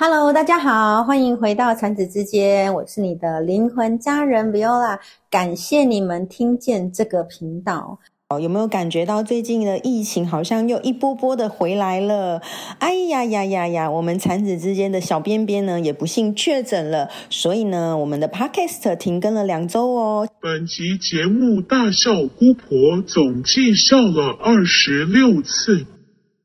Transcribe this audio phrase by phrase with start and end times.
[0.00, 7.98] Hello，大家好，欢迎回到产子之间，我是你的灵魂家人 Viola，感谢你们听见这个频道。
[8.28, 12.40] 哦，有没有感觉到最近的疫情好像又一波波的回来了？
[12.78, 13.90] 哎呀呀呀呀！
[13.90, 20.28] 我们产子之间的小边边呢也不幸确诊了，所以呢，我们的 Podcast 停更了两周哦。
[20.40, 25.86] 本集节目大笑姑婆总计笑了二十六次。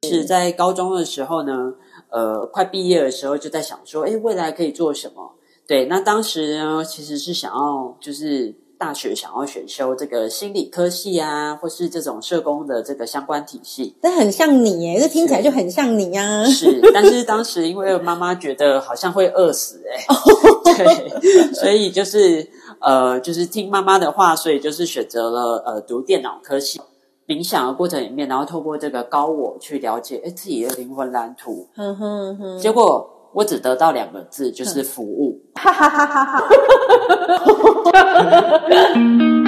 [0.02, 1.54] 是在高中的时候呢，
[2.14, 5.34] 呃，快毕业的时候就在想说，哎，未来可以做什么？
[5.68, 8.56] 对，那当时呢，其实是想要就是。
[8.76, 16.44] 大学想要选修这个心理科系啊，或是这种社工的这个相关体系，这很像你耶，这听起来就很像你啊。
[16.44, 20.06] 是，但是当时因为妈妈觉得好像会饿死，哎，
[20.76, 22.46] 对，所以就是
[22.82, 26.82] 呃，就是听妈妈的话，所以就是选择了呃读电脑科系。
[27.34, 33.10] 冥想的过程里面，然后透过这个高我去了解哎自己的灵魂蓝图，哼哼哼，结果。
[33.36, 35.42] 我只得到两个字，就是服务。
[35.56, 36.40] 哈哈哈哈哈！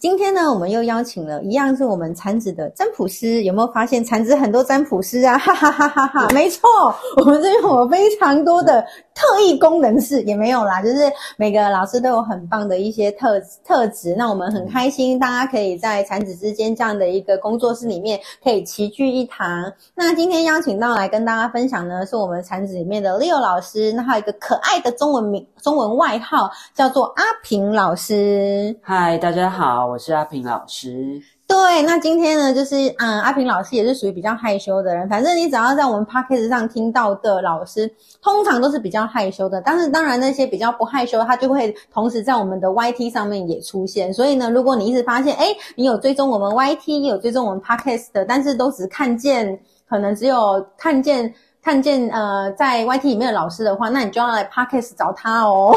[0.00, 5.36] 今天呢，我们又邀请了一样是我们产子的占卜师，有没有发现产子很多占卜师啊？
[5.38, 6.28] 哈哈哈哈哈！
[6.32, 6.68] 没错，
[7.16, 8.80] 我们这边有非常多的
[9.12, 14.14] 特异功能是也没有啦，就是每个老师都有很棒的一些特特质。
[14.16, 19.72] 那我们很开心，大家可以在产子之间这样的一个工作室里面可以齐聚一堂。
[19.96, 28.76] 那今天邀请到来跟大家分享呢，是我们产子里面的 Leo 老师，那还有一个可爱的中文名、中文外号叫做阿平老师。
[28.80, 29.87] 嗨，大家好。
[29.88, 31.18] 我是阿平老师。
[31.46, 35.08] 对，那今天呢，就是嗯，阿平老师也是属于比较害羞的人。
[35.08, 39.58] 反正你只要在我们 podcast 上听到的老师，通常都是比较害羞的。
[39.62, 44.12] 但是当然，那些比较不害羞，他就会同时在我们的 YT 上面也出现。
[44.12, 49.58] 所以呢，如果你一直发现，哎，你有追踪我们 YT，有追踪我们 podcast 的，但是都只看见，
[49.88, 51.34] 可能只有看见。
[51.62, 55.76] 看见呃，在 YT 里面的老师的话，那你就要来 Podcast 找他哦。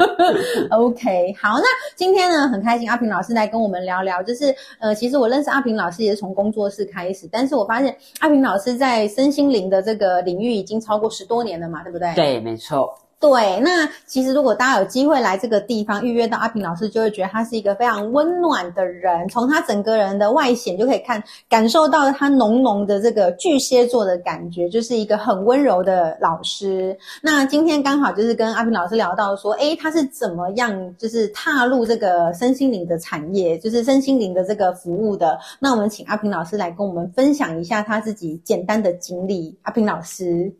[0.70, 12.14] OK，好，那今天呢很开心，阿平老师来跟我们聊聊，就是呃，其实我认识阿平老师也是从工作室开始，但是我发现阿平老师在身心灵的这个领域已经超过十多年了嘛，对不对？
[12.14, 12.96] 对，没错。
[13.20, 19.28] 对，那其实如果大家有机会来这个地方预约到阿平老师，就会觉得他是一个非常温暖的人。
[19.28, 26.96] 从他整个人的外显就可以看感受到他浓浓的这个巨蟹座的感觉，就是一个很温柔的老师。
[27.20, 35.38] 那今天刚好就是跟阿平老师聊到说，诶，他是怎么样就是踏入这个身心灵的产业，就是身心灵的这个服务的。
[35.58, 39.54] 那我们请阿平老师来跟我们分享一下他自己简单的经历。
[39.64, 40.50] 阿平老师。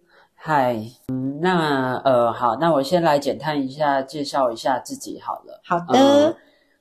[0.42, 0.74] 嗨，
[1.08, 5.60] 嗯，那呃，好，那我先来简单一下介绍一下自己好了。
[5.62, 6.34] 好的，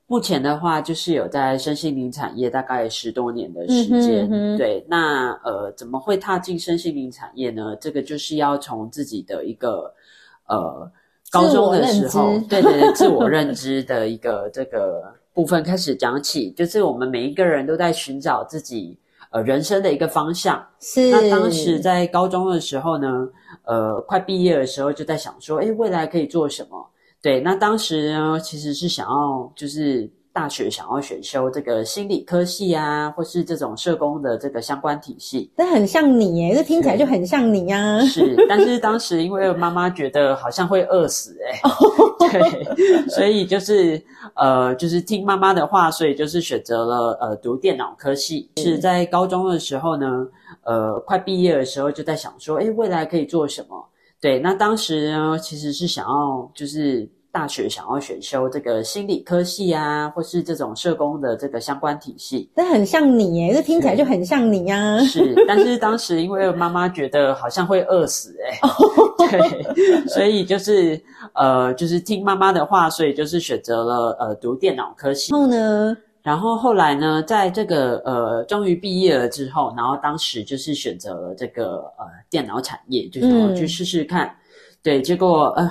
[0.08, 4.30] 目前的话就是有在身心灵产业大概十多年的时间。
[4.56, 7.76] 对，那呃，怎么会踏进身心灵产业呢？
[7.82, 9.94] 这个就是要从自己的一个
[10.48, 10.90] 呃
[11.30, 16.50] 高中的时候，对对对，自我认知的一个这个部分开始讲起。
[16.52, 18.98] 就是我们每一个人都在寻找自己
[19.30, 20.66] 呃人生的一个方向。
[20.80, 23.28] 是，那当时在高中的时候呢？
[23.64, 26.90] 呃，快毕业的时候就在想说，哎，未来可以做什么？
[27.22, 35.52] 对，那当时呢，其实是想要就是大学想要选修这个心理科系啊，或是这种社工的这个相关体系。
[35.56, 38.00] 那很像你耶，这听起来就很像你呀。
[38.02, 41.60] 是，但是当时因为妈妈觉得好像会饿死，哎，
[42.30, 44.02] 对，所以就是
[44.36, 48.50] 呃，就是听妈妈的话，所以就是选择了呃读电脑科系。
[48.58, 50.28] 是在高中的时候呢。
[50.64, 53.88] 呃，快毕业的时候就在想说，哎，未来可以做什么？
[54.20, 62.52] 对，那当时呢，其实是想要就是大学想要选修这个心理科系啊，或是这种社工的这个相关体系。
[62.54, 65.00] 这很像你耶，这听起来就很像你呀。
[65.06, 68.60] 是，但是当时因为妈妈觉得好像会饿死，哎，
[69.30, 71.02] 对，所以就是
[71.34, 75.32] 呃，就是听妈妈的话，所以就是选择了呃读电脑科系。
[75.32, 75.98] 然后呢？
[76.22, 84.30] 然后后来呢，在这个呃，终于毕业了之后，然后当时就是选择了这个呃电脑产业，就是去试试看。
[84.84, 85.70] 对，结果呃，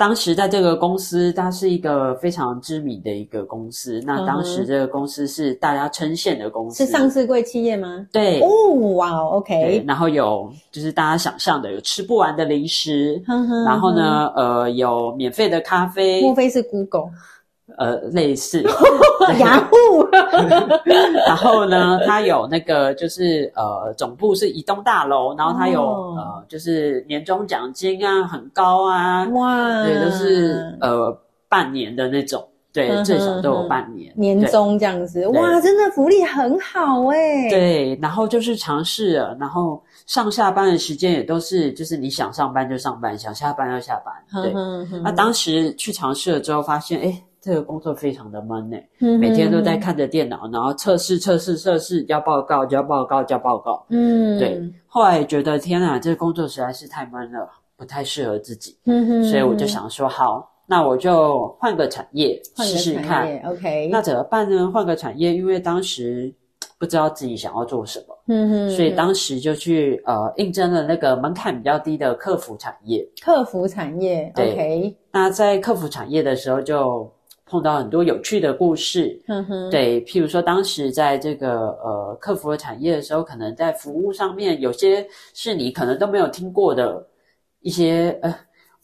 [0.00, 4.02] 当时在这个公司，它是一个非常知名的一个公司。
[4.06, 8.06] 那当时这个公司是大家称羡的公司，是上市贵企业吗？
[8.10, 8.48] 对，哦，
[8.94, 9.84] 哇，OK。
[9.86, 13.22] 然后有就是大家想象的有吃不完的零食，
[13.66, 16.22] 然后呢，呃，有免费的咖啡。
[16.22, 17.10] 莫非是 Google？
[17.78, 18.62] 呃，类似
[19.38, 20.06] 雅虎，
[21.26, 25.82] 然后呢，它有那个就是呃，总部是移动大楼，然后它有
[26.16, 31.16] 呃，就是年终奖金啊，很高啊，哇，对，就是呃
[31.48, 32.46] 半年的那种。
[32.72, 34.12] 对，最少都有嗯半年。
[34.14, 44.14] 年对终这样子，哇，真的福利很好哎。，对，然后就是尝试了，然后上下班的时间也都是，就是你想上班就上班，想下班就下班。
[44.40, 53.84] 对，对那当时去尝试了之后，发现哎，这个工作非常的闷哎，嗯每天都在，看着电脑，然后测试测试测试，交报告交报告交报告。
[53.88, 63.40] 嗯，对，后来觉得天啊，这个工作实在是太闷了，不太适合自己，嗯哼所以我就想说，好，那我就换个产业试试看。
[63.46, 64.70] ，OK，那怎么办呢？
[64.72, 66.32] 换个产业，因为当时
[66.78, 73.06] 不知道自己想要做什么，嗯哼，所以当时就去呃应征了那个门槛比较低的客服产业。
[73.22, 77.10] 客服产业对，OK，那在客服产业的时候，就
[77.50, 79.20] 碰到很多有趣的故事。
[79.26, 85.04] 嗯哼，对，譬如说当时在这个呃客服的产业的时候，可能在服务上面有些
[85.34, 87.04] 是你可能都没有听过的
[87.60, 88.34] 一些呃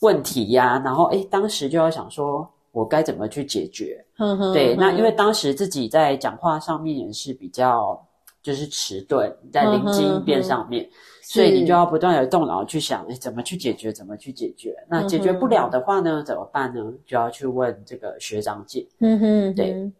[0.00, 4.04] 问题呀、然后诶，当时就要想说我该怎么去解决。
[4.52, 7.98] 对，那因为嗯当时自己在讲话上面也是比较
[8.42, 10.88] 就是迟钝，在临机应变上面，
[11.28, 14.76] 所以你就要不断的动脑去想，哎，怎么去解决，怎么去解决。
[14.88, 16.80] 那解决不了的话呢，怎么办呢？
[17.04, 18.86] 就要去问这个学长姐。
[19.00, 19.92] 嗯哼，对嗯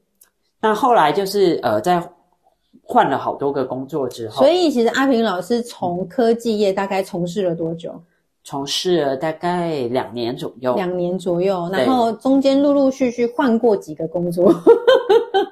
[0.61, 2.01] 那后来就是呃，在
[2.83, 8.01] 换了好多个工作之后，所以其实阿平老师从科技业大概从事了多久？
[8.45, 14.55] 从事了大概两年左右，两年左右，然后中间陆陆续续换过几个工作，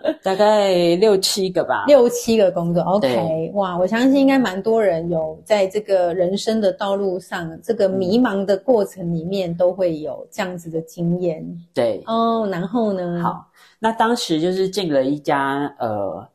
[0.22, 1.84] 大概六七个吧。
[1.86, 2.82] 六七个工作。
[2.82, 12.46] OK，哇，我相信应该蛮多人有在这个人生的道路上，这个迷茫的过程里面都会有这样子的经验对，哦。
[12.50, 13.46] 然后呢？，好，
[13.78, 16.26] 那当时就是进了一家呃，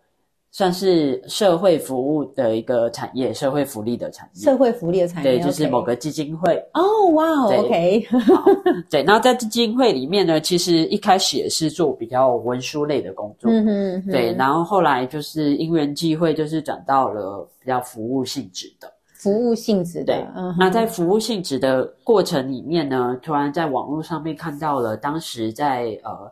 [0.60, 4.44] 算是社会服务的一个产业，社会福利的产业。
[4.44, 6.54] 社会福利的产业，对，就是某个基金会。
[6.74, 6.82] 哦，
[7.14, 8.44] 哇，OK，好，
[8.92, 13.50] 对，然后在基金会里面呢，其实一开始也是做比较文书类的工作。
[13.50, 18.92] 嗯哼，哼对，然后后来就是因缘际会，就是转到了比较服务性质的。
[19.14, 20.28] 服务性质的
[20.58, 26.30] 那在服务性质的过程里面呢，突然在网络上面看到了当时在呃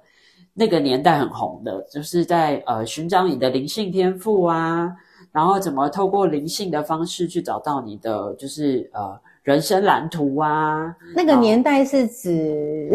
[0.59, 4.91] 那个年代很红的，就是在呃寻找你的灵性天赋啊，
[5.31, 12.89] 然后怎么透过灵性的方式去找到你的就是呃人生蓝图啊，那个年代是指，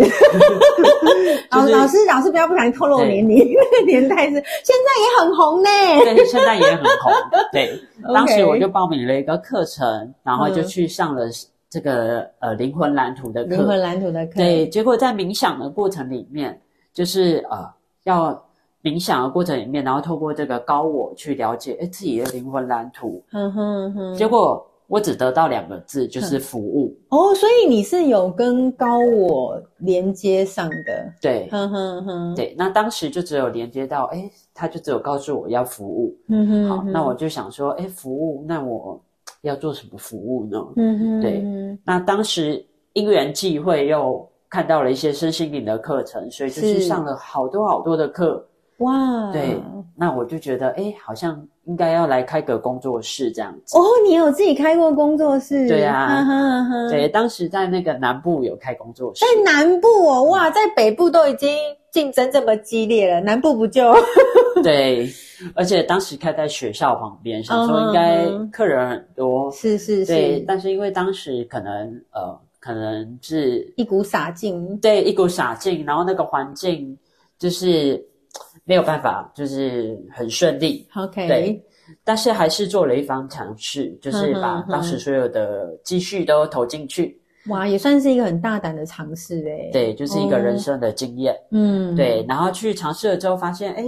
[1.53, 5.69] 老就是老师老师不要不小心透露对年龄，那个年代是现在也很红呢。
[6.05, 7.12] 对，现在也很红。
[7.53, 7.81] 对
[8.12, 11.26] 当时我就报名了一个课程，然后就嗯去上了
[11.70, 13.50] 这个呃灵魂蓝图的课。
[13.50, 16.61] 灵魂蓝图的课，对，结果在冥想的过程里面，
[16.93, 17.69] 就是呃
[18.05, 18.44] 要
[18.83, 23.23] 冥想的过程里面，然后透过这个高我去了解哎自己的灵魂蓝图。
[23.33, 26.94] 嗯哼嗯哼，结果我只得到两个字，就是服务。
[27.09, 31.49] 哦，所以你是有跟高我连接上的，对。
[31.50, 39.00] 哼哼哼，对，那当时就只有连接到，哎，他就只有告诉我要服务，嗯哼，好，那我就想说，哎，服务，那我
[39.41, 40.59] 要做什么服务呢？
[40.77, 42.62] 嗯哼，对嗯那当时
[42.93, 46.81] 因缘际会又看到了一些身心灵的课程，所以就是是。
[46.81, 48.46] 上了好多好多的课。
[48.78, 49.58] 哇，对，
[49.96, 53.78] 那我就觉得，哎，好像应该要来开个工作室这样子。
[53.78, 55.66] 哦，你有自己开过工作室？
[55.66, 56.22] 对啊。
[56.90, 61.56] 对，当时在那个南部有开工作室，在南部哦，哇，在北部都已经
[61.90, 63.94] 竞争这么激烈了，南部不就？
[64.62, 65.08] 对，
[65.55, 68.50] 而且当时开在学校旁边，想说应该嗯。
[68.50, 76.96] 客人很多，是是对，是，但是因为当时可能呃，可能是一股傻劲，对一股傻劲，然后那个环境
[77.36, 78.00] 就是
[78.62, 80.86] 没有办法，就是很顺利。
[80.94, 81.60] OK，对
[82.04, 87.20] 但是还是做了一番尝试，就是把当时所有的积蓄都投进去。
[87.48, 89.69] 哇，也算是一个很大胆的尝试诶。
[89.72, 91.36] 对，就是一个人哦，生的经验。
[91.50, 93.84] 嗯，对，然后去尝试了之后，发现哎，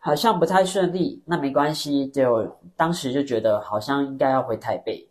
[0.00, 1.22] 好像不太顺利。
[1.24, 2.44] 那没关系，就
[2.76, 5.08] 当时就觉得好像应该要回台北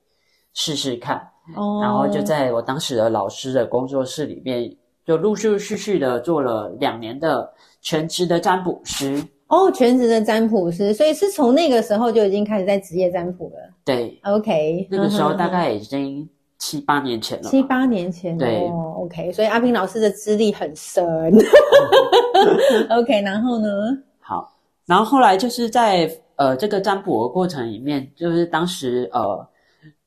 [0.53, 1.25] 试试看。
[1.55, 4.75] 哦，然后就在我当时的老师的工作室里面，
[5.05, 7.49] 就陆陆续续的做了两年的
[7.81, 9.23] 全职的占卜师。
[9.47, 13.73] 哦，全职的占卜师，所以是从那个时候就已经开始在职业占卜了。
[13.85, 17.49] 对，OK，那个时候大概已经七八年前了。
[17.49, 21.05] 七八年前对哦，OK，所以阿平老师的资历很深。
[22.91, 23.67] OK，然后呢？
[24.19, 24.51] 好，
[24.85, 29.47] 然后后来就是在呃这个占卜的过程里面，就是当时呃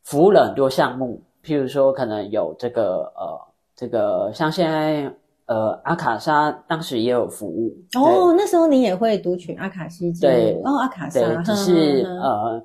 [0.03, 3.41] 服务了很多项目，譬如说可能有这个呃
[3.77, 5.13] 这个像现在
[5.47, 12.65] 呃阿卡莎当时也有服务哦，那时候你也会读取阿卡西记录对哦，阿卡莎，对，只是呃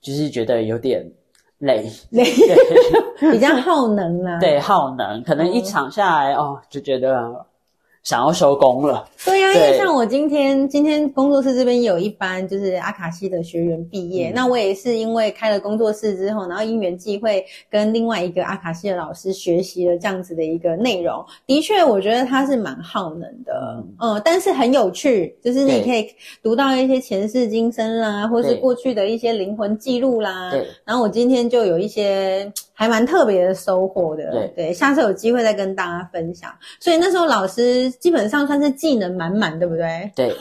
[0.00, 1.04] 就是觉得有点
[1.58, 2.24] 累，累
[3.32, 4.38] 比较耗能啦。
[4.38, 7.44] 对耗能，可能一嗯场下来哦就觉得
[8.04, 9.08] 想要收工了。
[9.24, 14.32] 对呀、因为像我今天今天工作室这边有一班就是阿卡西的学员毕业，嗯。
[14.34, 21.24] 那我也是因为开了工作室之后，然后因缘际会跟另外一个阿卡西的老师学习了这样子的一个内容。
[21.46, 24.20] 的确，我觉得它是蛮耗能的，嗯。
[24.22, 26.06] 但是很有趣，就是你可以
[26.42, 30.50] 读到一些前世今生啦，或是过去的一些灵魂记录啦。
[30.50, 34.52] 对，然后我今天就有一些还蛮特别的收获的，对。
[34.54, 36.50] 对下次有机会再跟大家分享。
[36.78, 40.10] 所以那时候老师基本上算是技能满满，对不对？
[40.14, 40.34] 对，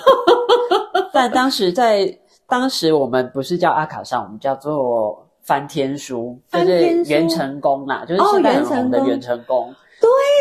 [1.14, 2.18] 但当时在
[2.48, 9.76] 当时我们不是叫阿卡上，我们叫做翻天书，就翻天书是元成功啦，就是哦现在很红的元成功元成功。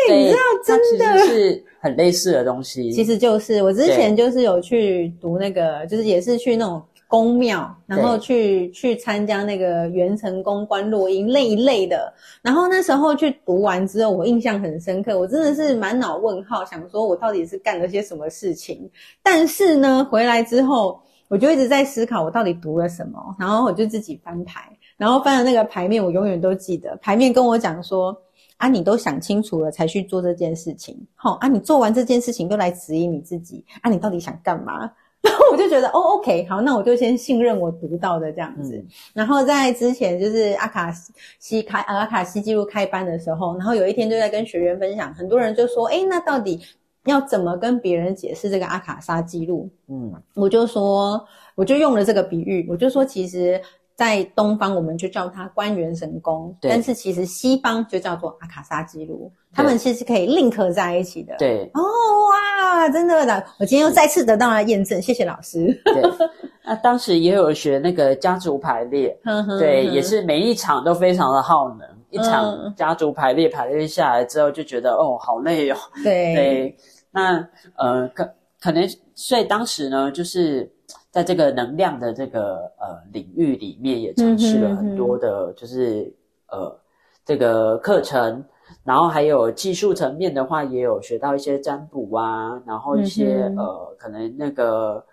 [0.07, 1.17] 对，你知道真的。
[1.25, 2.91] 是很类似的东西。
[2.93, 6.81] 其实就是我之前就是有去读那个，就是也是去那种
[7.13, 12.11] 宫庙，然后去去参加那个元成功观落营那一类的。
[12.41, 18.89] 然后那时候去读完之后，我印象很深刻，我真的是满脑问号，想说我到底是干了些什么事情。
[19.21, 28.19] 但是呢，回来之后，我就一直在思考我到底读了什么，然后我就自己翻牌，然后翻的那个牌面，我永远都记得，牌面跟我讲说。
[28.57, 34.89] 啊，你都想清楚了才去做这件事情，好啊，你做完这件事情又来指引你自己啊，你到底想干嘛？
[35.27, 38.75] 然后我就觉得，哦，OK，好，那我就先信任我读到的这样子。
[38.75, 40.93] 嗯然后在之前就是阿卡
[41.39, 46.59] 西开阿卡西记录开班的时候，然后有一天就在跟学员分享，很多人就说，哎，那到底
[47.05, 49.69] 要怎么跟别人解释这个阿卡莎记录？
[49.87, 51.25] 嗯，我就说，
[51.55, 53.61] 我就用了这个比喻，我就说，其实，
[54.03, 61.81] 在东方我们就叫它官元神功，但是其实西方就叫做阿卡莎记录，他们其实可以 link 在一起的。，对哦
[62.29, 65.67] 哇，真的的，我今天又再次得到了验证，谢谢老师。
[65.85, 66.03] 对。
[66.65, 69.17] 那当时也有学那个家族排列，
[69.57, 71.87] 对，也是每一场都非常的耗能。
[72.09, 75.77] 一场嗯家族排列排列下来之后，就觉得哦，好累哦。
[76.03, 76.77] 对对，
[77.11, 77.37] 那
[77.77, 78.29] 呃，可
[78.61, 80.71] 可能，所以当时呢，就是
[81.11, 86.13] 在这个能量的这个呃领域里面，也尝试了很多的，就是、
[86.47, 86.79] 呃
[87.25, 88.43] 这个课程，
[88.83, 95.05] 然后还有技术层面的话，也有学到一些占卜啊，然后一些、嗯呃可能那个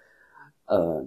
[0.66, 1.04] 呃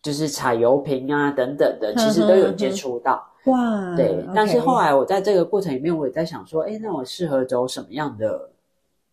[0.00, 3.26] 就是采油瓶啊等等的，其实都有接触到。
[3.46, 8.48] 哇，对，但是后来我在这个过程里面，我也在想说，哎，那我适合走什么样的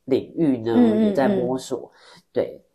[0.06, 0.74] 领域呢？
[0.78, 1.92] 嗯嗯也在摸索。
[2.32, 2.71] 对，好，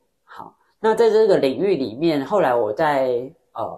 [0.86, 3.76] 那在这个领域里面，后来我在呃，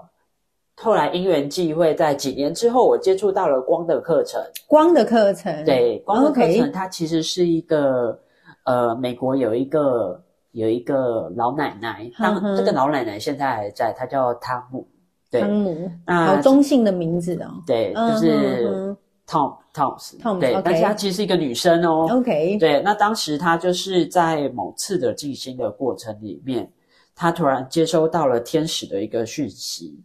[0.77, 4.39] 后来因缘际会，在几年之后，我接触到了光的课程。
[4.67, 8.21] 光的课程，对，光的课程它其实是一个
[8.67, 10.23] 呃，美国有一个
[10.53, 14.87] 有一个老奶奶，当嗯这个老奶奶现在还在，她叫汤姆。
[15.31, 17.63] 对汤，姆，那好中性的名字哦。
[17.67, 18.97] 对，嗯就是
[19.27, 22.07] Tom Toms，Toms，对 OK 但是她其实是一个女生哦。
[22.11, 26.71] OK，对，那当时她就是在某次的静心的过程里面，
[27.19, 30.01] 她突然接收到了天使的一个讯息，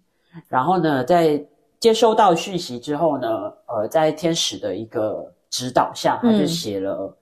[0.47, 1.45] 然后呢，在
[1.79, 3.27] 接收到讯息之后呢，
[3.67, 7.15] 呃，在天使的一个指导下，他就嗯写了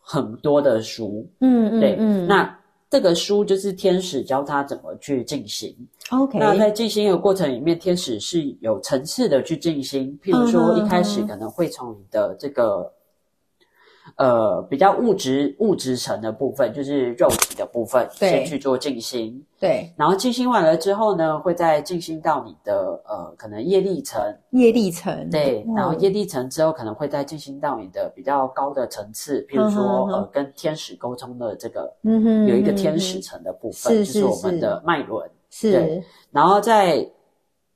[0.00, 1.28] 很多的书。
[1.40, 2.58] 嗯嗯对，嗯，那
[2.88, 5.76] 这个书就是天使教他怎么去进行。
[6.10, 10.16] OK，那在进行的过程里面，天使是有层次的去进行。
[10.22, 12.88] 譬如说，一开始可能会从你的这个
[14.16, 19.44] 呃比较物质物质层的部分，就是肉体的部分，对先去做静心。
[19.60, 35.28] 对然后静心完了之后呢，会再静心到你的呃可能业力层，业力层，对，哦然后业力层之后可能会再进行到你的比较高的层次，譬如说呃跟天使沟通的这个嗯哼有一个嗯天使嗯层的部分，是就是我们的脉轮。
[35.50, 37.04] 是对然后在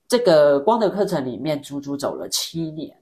[0.07, 2.95] 这个光的课程里面，足足走了七年。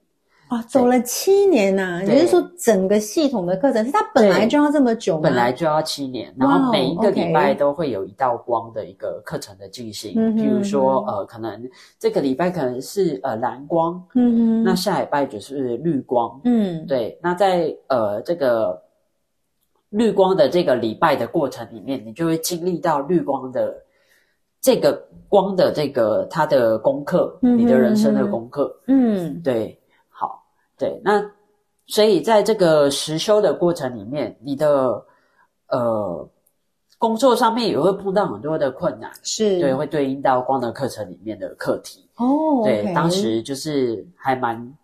[0.51, 2.15] 啊，走了七年呐、对。
[2.15, 5.21] 也就是说整个系统的课程是它本来就要这么久吗？
[5.23, 10.13] 本来就要七年，然后每一个礼拜都会有一道光的一个课程的进行。
[10.17, 16.41] 嗯哼譬如说，呃，可能这个礼拜可能是呃蓝光，嗯哼，那下礼拜就是绿光。
[16.45, 16.85] 嗯。
[16.87, 18.83] 对，那在呃这个
[19.91, 23.75] 绿光的这个礼拜的过程里面，你就会经历到绿光的
[24.61, 28.75] 这个光的这个它的功课，嗯你的人生的功课。
[28.89, 29.41] 嗯。
[29.43, 29.80] 对，好，
[30.81, 31.23] 对，那
[31.87, 35.05] 所以在这个实修的过程里面，你的
[35.69, 36.29] 呃
[36.97, 42.09] 工作上面也会碰到很多的困难，是对，会对应到光的课程里面的课题。
[42.17, 44.75] 哦，对当时就是还蛮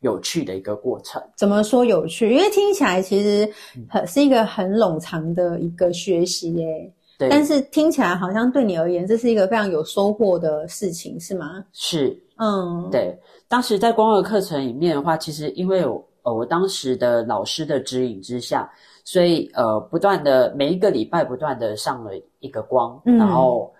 [0.00, 1.22] 有趣的一个过程。
[1.36, 2.34] 怎么说有趣？
[2.34, 11.64] 因为听起来其实嗯很是一个很冗长的一个学习耶，对，但是听起来好像对你而言，这是一个非常有收获的事情，是吗？
[11.72, 18.70] 是嗯，，对，当时在光的课程里面的话，其实因为我呃我当时的老师的指引之下，
[19.04, 23.72] 所以呃不断的每一个礼拜不断的上了一个光，嗯然后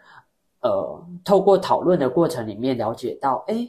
[0.61, 3.69] 呃透过讨论的过程里面了解到，哎，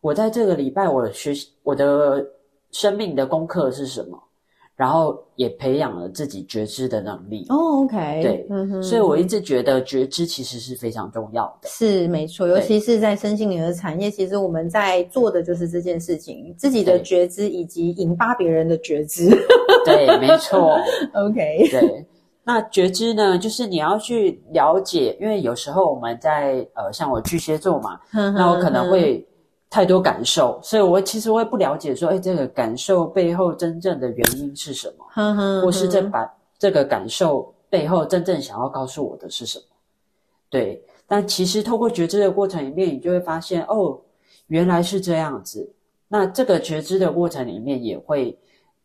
[0.00, 2.24] 我在这个礼拜我学习我的
[2.70, 4.22] 生命的功课是什么，
[4.80, 7.44] 然后也培养了自己觉知的能力。
[7.50, 11.68] 哦，OK，对嗯哼所以我一直觉得觉知其实是非常重要的。
[11.68, 19.28] 是没错，尤其是在身心灵的产业，其实我们在做的就是这件事情，自己的对觉知以及引发别人的觉知。
[19.84, 20.78] 对，没错。
[21.12, 22.06] OK，对，
[22.42, 29.26] 那觉知呢，就是你要去了解，因为有时候我们在呃，像我巨蟹座嘛，那我可能会
[29.70, 39.64] 太多感受，所以我其实会不了解说，哎，这个感受背后真正的原因是什么，或是这把这个感受背后真正想要告诉我的是什么？
[40.50, 43.96] 对，但其实透过觉知的过程里面，你就会发现，哦，
[44.48, 45.72] 原来是这样子。
[46.08, 48.36] 那这个觉知的过程里面，也会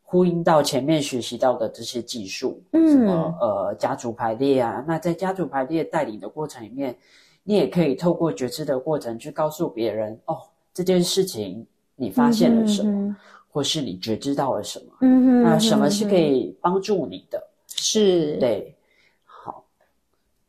[0.03, 4.85] 呼应到前面学习到的这些技术，嗯什么呃家族排列啊。
[4.87, 6.95] 那在家族排列带领的过程里面，
[7.43, 10.37] 你也可以透过觉知的过程去告诉别人，哦，
[10.75, 11.65] 这件事情
[11.95, 13.15] 你发现了什么，嗯哼
[13.49, 14.85] 或是你觉知到了什么。
[14.99, 17.41] 嗯哼，那什么是可以帮助你的？
[17.67, 18.35] 是？
[18.37, 18.75] 对，
[19.23, 19.63] 好，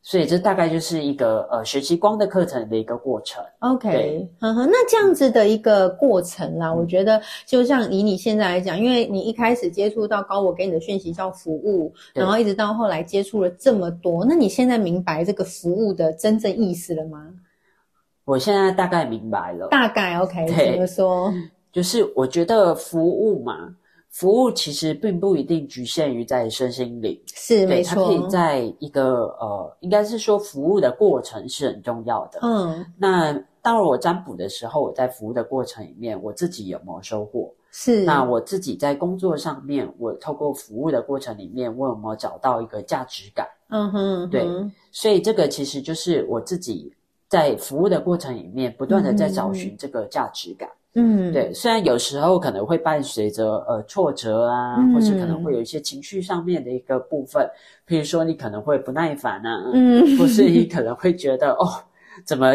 [0.02, 3.40] 所以这大概就是一个呃学习光的课程的一个过程。
[3.60, 17.32] OK，那这样子的一个过程啦，我觉得就像以你现在来讲，因为你一开始接触到高我给你的讯息叫服务，然后一直到后来接触了这么多，那你现在明白这个服务的真正意思了吗？
[18.26, 21.32] 我现在大概明白了，大概 OK，对怎么说？
[21.72, 23.74] 就是我觉得服务嘛，
[24.10, 32.40] 服务其实并不一定局限于在身心灵，是没错它可，以在一个呃，应该是说服务的过程是很重要的。
[32.42, 37.54] 嗯，那到了我占卜的时候，我在服务的过程里面，我自己有没有收获？
[37.70, 43.46] 是，那我自己在工作上面，我透过服务的过程里面，我有没有找到一个价值感？
[43.68, 44.46] 嗯哼，嗯哼对
[44.90, 46.90] 所以这个其实就是我自己
[47.28, 50.68] 在服务的过程里面，不断的在找寻这个价值感。
[50.98, 57.46] 嗯，对，虽然有时候可能会伴随着呃挫折啊，嗯或是可能会有一些情绪上面的一个部分，
[57.86, 61.68] 譬如说你可能会不耐烦啊，嗯，或是你可能会觉得哦，
[62.24, 62.54] 怎么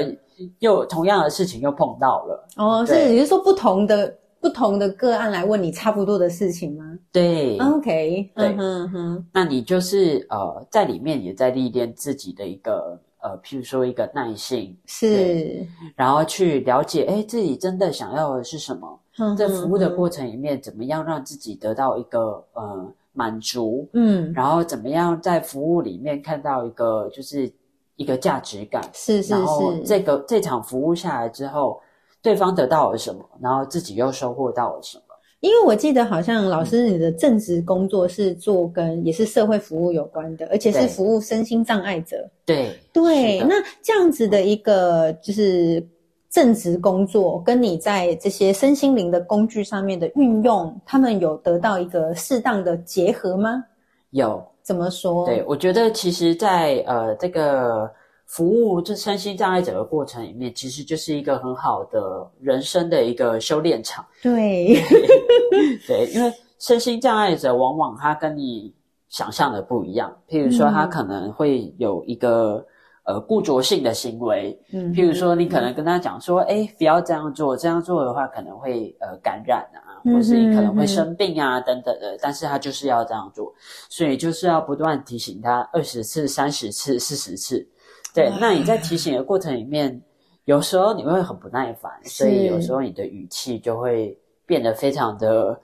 [0.57, 2.47] 又同样的事情又碰到了？
[2.57, 18.99] 哦，是对你是说不同的不同的个案来问你差不多的事情吗对，？OK，对嗯哼嗯哼，那你就是呃在里面也在历练自己的一个呃，譬如说一个耐性，是，然后去了解，哎，自己真的想要的是什么？
[19.17, 23.88] 嗯在服务的过程里面，怎么样让自己得到一个呃满足？
[23.93, 27.51] 嗯，然后怎么样在服务里面看到一个就是
[27.97, 28.81] 一个价值感？
[28.93, 31.79] 是是然后是，这个这场服务下来之后，
[32.21, 35.03] 对方得到了什么，然后自己又收获到了什么？
[35.41, 42.30] 因为我记得好像老师你的正职工作是做跟也是社会服务有关的，而且是服务身心障碍者。
[42.45, 45.86] 对对，那这样子的一个就是
[46.30, 53.63] 正职工作，跟你在这些身心灵的工具上面的运用，他们有得到一个适当的结合吗？
[54.12, 55.25] 有怎么说？
[55.25, 57.89] 对，我觉得其实在，呃这个
[58.32, 64.06] 服务这身心障碍者的过程里面，其实就是一个很好的人生的一个修炼场。
[64.24, 64.82] 对，
[65.86, 68.74] 对，因为身心障碍者往往他跟你
[69.10, 70.89] 想象的不一样，譬如说他嗯。
[70.89, 72.65] 可能会有一个
[73.04, 74.94] 呃固着性的行为，嗯。
[74.94, 83.54] 譬如说你可能跟他讲说，哎，不要这样做，这样做的话可能会呃感染啊，或是你可能会生病啊等等的，但是他就是要这样做，
[83.89, 87.67] 所以就是要不断提醒他二十次、三十次、四十次。
[88.13, 90.02] 对，那你在提醒的过程里面，
[90.45, 95.60] 有时候你会很不耐烦，所以有时候你的语气就会变得非常的，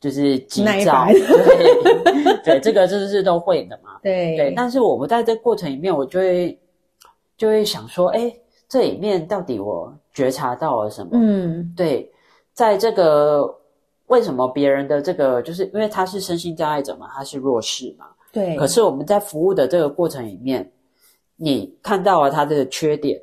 [0.00, 1.06] 就是急躁。
[1.06, 3.98] 对， 对，这个就是都会的嘛。
[4.02, 6.58] 对对，但是我不在这过程里面，我就会
[7.36, 8.32] 就会想说，哎，
[8.68, 11.10] 这里面到底我觉察到了什么？
[11.12, 12.10] 嗯对，
[12.54, 13.44] 在这个
[14.06, 20.70] 为什么别人的这个，就是因为他是身心障碍者嘛，他是弱势嘛，对，可是我们在服务的这个过程里面，
[21.42, 23.18] 你看到了他的缺点，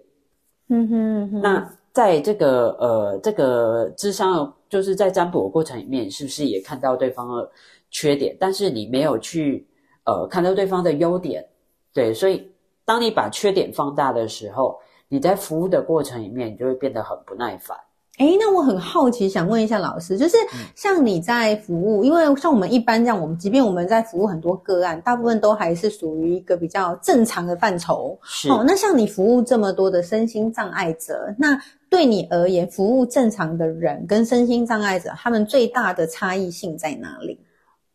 [0.69, 7.47] 嗯哼嗯哼，那在这个呃这个智商，就是在占卜的过程里面，是不是也看到对方的
[7.91, 8.35] 缺点？
[8.39, 9.67] 但是你没有去
[10.05, 11.47] 呃看到对方的优点，
[11.93, 12.51] 对，所以
[12.83, 17.77] 当你把缺点放大的时候，你在服务的过程里面，你就会变得很不耐烦。
[18.17, 28.17] 哎，那我很好奇，想问一下老师，就是嗯像你在服务，因为像我们一般这样，我们即便我们在服务很多个案，大部分都还是属于一个比较正常的范畴。
[28.23, 31.57] 是，哦，那像你服务这么多的身心障碍者，那
[31.89, 37.39] 对你而言，服务正常的人跟身心障碍者，他们最大的差异性在哪里？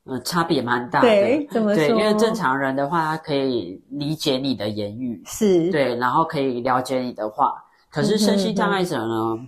[0.05, 1.09] 嗯、差别蛮大的。
[1.09, 1.87] 对，怎么说？
[1.87, 7.55] 对，因为正常人的话，他可以理解你的言语，是，对，然后可以了解你的话。
[7.91, 9.39] 可是身心障碍者呢，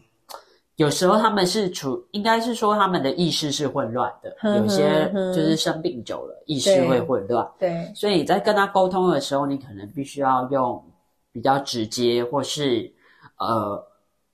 [0.77, 7.49] 有时候他们是处，应该是说他们的意识是混乱的，哼有些就是生病久了，意识会混乱。
[7.59, 10.85] 对，所以你在跟他沟通的时候，你可能必须要用
[11.31, 12.93] 比较直接，或是
[13.39, 13.85] 呃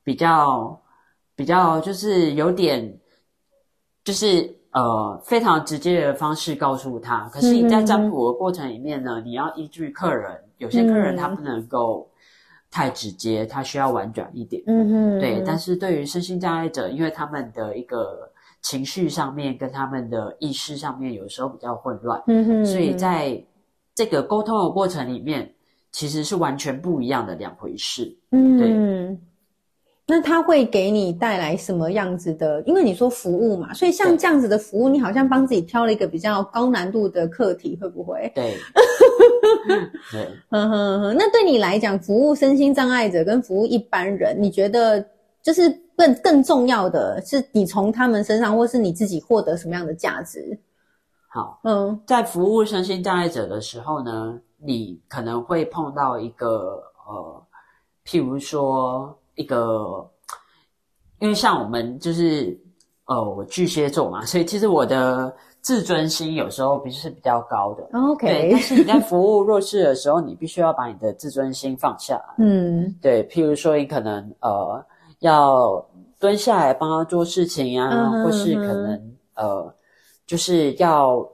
[0.02, 0.80] 比较
[1.36, 2.98] 比较就是有点
[4.02, 7.28] 就是呃非常直接的方式告诉他。
[7.32, 12.09] 可是你在占卜的过程里面呢，你要依据客人，有些客人他不能够
[12.70, 14.62] 太直接，他需要婉转一点。
[14.66, 18.30] 嗯哼，对，但是对于身心障碍者，因为他们的一个
[18.62, 23.42] 情绪上面跟他们的意识上面有时候比较混乱，嗯哼，所以在
[23.94, 25.52] 这个沟通的过程里面，
[25.90, 28.16] 其实是完全不一样的两回事。
[28.30, 29.18] 嗯，
[30.10, 32.60] 那他会给你带来什么样子的？
[32.62, 38.30] 因为你说服务嘛，所以像对这样子的服务，你好像帮自己挑了一个比较高难度的课题，会不会？
[38.34, 38.56] 对，
[40.10, 45.02] 对，哼哼哼，那对你来讲，服务身心障碍者跟服务一般人，你觉得
[45.42, 50.58] 就是更更重要的是你从他们身上，或是你自己获得什么样的价值？
[51.28, 57.42] 好，嗯在服务身心障碍者的时候呢，你可能会碰到一个呃，
[58.04, 60.08] 譬如说一个，
[61.18, 62.58] 因为像我们就是
[63.06, 67.88] 呃，我巨蟹座嘛， 所以其实我的自尊心有时候不是比较高的。
[67.92, 72.34] ，OK，但是你在服务弱势的时候，你必须要把你的自尊心放下来。
[72.38, 74.84] 嗯对，譬如说你可能呃
[75.20, 75.84] 要
[76.18, 79.74] 蹲下来帮他做事情啊，或是可能呃
[80.26, 81.26] 就是要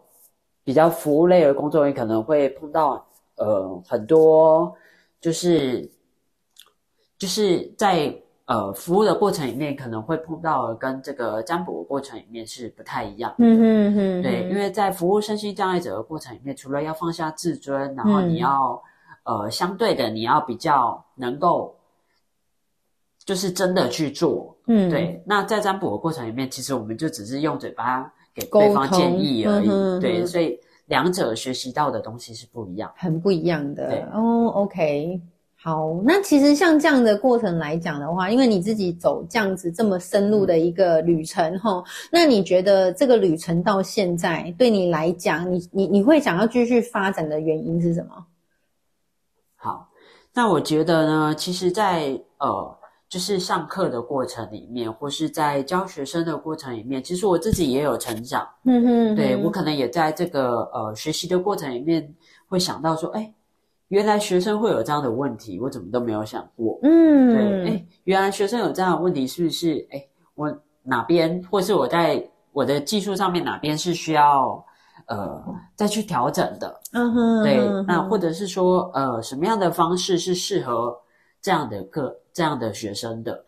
[0.65, 3.05] 比较服务类的工作，你可能会碰到
[3.37, 4.75] 呃很多
[5.21, 5.89] 就是
[7.19, 13.37] 就是在呃服务的过程里面可能会碰到跟这个占卜的过程里面是不太一样的。
[13.39, 18.83] 嗯哼哼，对，因为在服务身心障碍者的过程里面，除了要放下自尊，然后嗯你要、
[19.25, 21.75] 呃相对的，你要比较能够
[23.25, 24.57] 就是真的去做。
[24.69, 29.69] 嗯，对，那在占卜的过程里面，其实我们就只是用嘴巴给对方建议而已。
[29.69, 32.93] 嗯对，嗯所以两者学习到的东西是不一样。
[32.97, 34.49] 很不一样的对哦。
[34.55, 35.21] OK，
[35.67, 48.27] 好，那其实像这样的过程来讲的话，因为你自己走这样子这么深入的一个旅程哈、那你觉得这个旅程到现在对你来讲，你你你会想要继续发展的原因是什么？
[49.57, 49.89] 好，
[50.33, 58.49] 那我觉得呢，其实在，呃，就是上课的过程里面，或是在教学生的过程里面，其实我自己也有成长。
[58.67, 62.15] 嗯哼对我可能也在这个呃学习的过程里面
[62.47, 63.35] 会想到说，哎，
[63.89, 66.79] 原来学生会有这样的问题，我怎么都没有想过。
[66.83, 69.87] 嗯对，哎，原来学生有这样的问题，是不是？
[69.91, 72.23] 哎，我哪边，或是我在
[72.53, 74.65] 我的技术上面哪边是需要
[75.07, 75.43] 呃
[75.75, 76.81] 再去调整的？
[76.93, 80.97] 嗯哼对嗯，那或者是说，呃，什么样的方式是适合
[81.41, 83.45] 这样的个这样的学生的？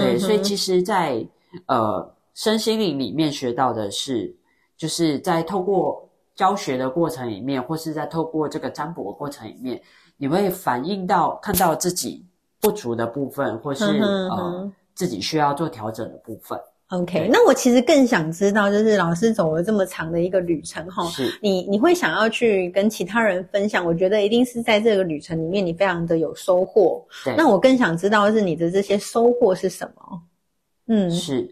[0.00, 1.26] 对，所以其实在，
[1.66, 4.34] 呃身心灵里面学到的是，
[4.76, 9.80] 就是在透过教学的过程里面，或是在透过这个占卜的过程里面，
[10.16, 12.24] 你会反映到看到自己
[12.60, 16.58] 不足的部分，或是嗯自己需要做调整的部分。
[16.88, 23.82] OK，那我其实更想知道，就是老师走了这么长的一个旅程哈，是你你会想要去跟其他人分享？
[23.82, 27.02] 我觉得一定是在这个旅程里面，你非常的有收获。
[27.24, 30.22] 对，那我更想知道是你的这些收获是什么？
[30.88, 31.48] 嗯，是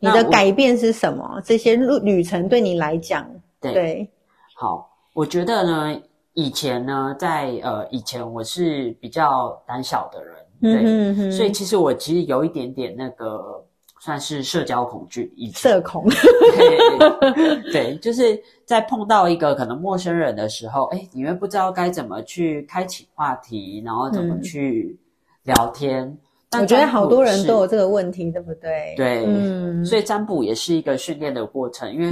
[0.00, 1.40] 你的改变是什么？
[1.42, 3.26] 这些路旅程对你来讲，
[3.72, 3.82] 对。
[3.82, 4.10] 对，
[4.54, 6.00] 好，我觉得呢，
[6.34, 11.16] 以前呢，在呃以前我是比较胆小的人，对，嗯哼。
[11.16, 13.64] 哼，所以其实我其实有一点点那个
[14.00, 15.72] 算是社交恐惧，以前。
[15.72, 24.42] 社恐，对 对，就是在碰到一个可能陌生人的时候，哎，你会不知道该怎么去开启话题，然后怎么嗯。
[24.42, 24.98] 去
[25.44, 26.16] 聊天。
[26.16, 26.23] 但
[26.60, 28.94] 我觉得好多人都有这个问题，对不对？
[28.96, 32.06] 对，嗯，所以占卜也是一个训练的过程，因为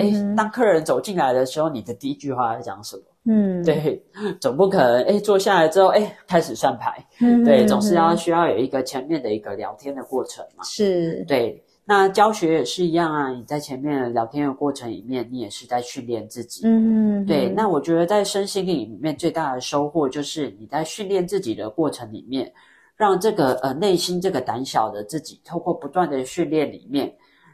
[0.00, 3.02] 哎、嗯当客人走进来的时候，你的第一句话要讲什么？
[3.30, 4.02] 嗯，对，
[4.40, 10.64] 总不可能哎坐下来之后哎开始算牌，嗯哼，对，总是要需要有一个前面的一个聊天的过程嘛。
[10.64, 16.62] 是，对，那教学也是一样啊，你在前面的聊天的过程里面，你也是在训练自己。
[16.64, 22.50] 嗯，对，那我觉得在身心灵里面最大的收获就是你在训练自己的过程里面，
[22.98, 27.10] 让这个呃内心这个胆小的自己，透过不断的训练里面，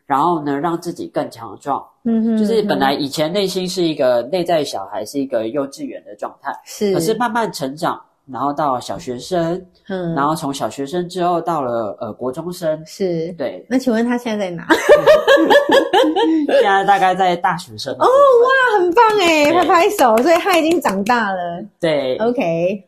[0.07, 1.85] 然后呢让自己更强壮。
[2.05, 13.33] 嗯哼，就是本来以前内心是一个内在小孩，是一个幼稚园的状态，是，可是慢慢成长，然后到小学生，嗯，然后从小学生之后到了呃国中生，是。
[13.33, 14.67] 对，那请问他现在在哪？
[16.47, 21.63] 现在大概在大学生哦，哇，很棒哎，拍拍手，所以他已经长大了。
[21.81, 22.83] 对，OK，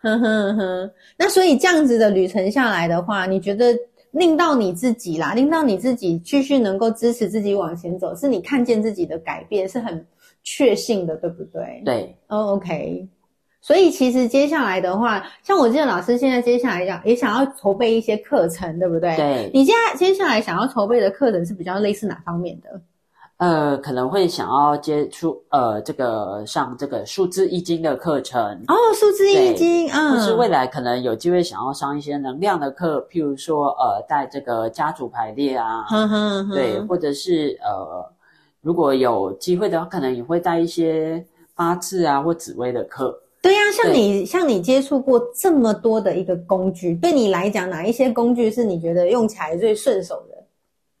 [0.00, 0.90] 哼哼哼。
[1.16, 3.76] 那所以这样子的旅程下来的话，你觉得
[4.12, 10.06] 令到你自己啦，令到你自己继续能够支持自己往前走，是你看见自己的改变，是很
[10.42, 11.82] 确信的，对不对？。
[11.84, 13.08] 对，哦，OK。
[13.60, 19.16] 所以其实接下来的话，像我记得老师现在接下来讲也想要筹备一些课程，对不对？。
[19.16, 22.80] 对，你现在接下来想要筹备的课程是比较类似哪方面的？
[23.38, 35.86] 呃，可能会想要接触呃这个上这个数字易经的课程，哦，数字易经，嗯，或是未来可能有机会想要上一些能量的课，譬如说呃带这个家族排列啊，
[36.52, 38.04] 对，或者是呃
[38.60, 41.24] 如果有机会的话，可能也会带一些
[41.54, 43.16] 八字啊或紫微的课。
[43.40, 50.37] 对呀、像你像你接触过这么多的一个工具，对你来讲，哪一些工具是你觉得用起来最顺手的？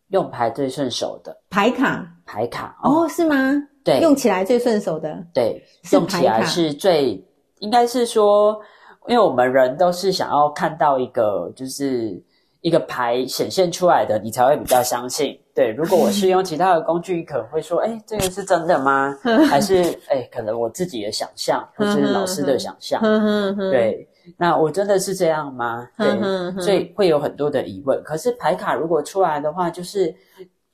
[0.08, 3.36] 用牌最顺手的牌卡牌卡哦，是吗？
[3.84, 7.24] 对用起来最顺手的，对，用起来是最
[7.60, 8.60] 应该是说，
[9.06, 12.22] 因为我们人都是想要看到一个就是
[12.60, 15.38] 一个牌显现出来的，你才会比较相信。
[15.54, 19.16] 对，如果我是用其他的工具，你可能会说，哎，这个是真的吗？
[19.48, 23.00] 还是哎，可能我自己的想象，或是老师的想象？
[23.70, 25.88] 对，那我真的是这样吗？
[25.96, 28.02] 对，哼哼哼所以会有很多的疑问。
[28.02, 30.14] 可是牌卡如果出来的话，就是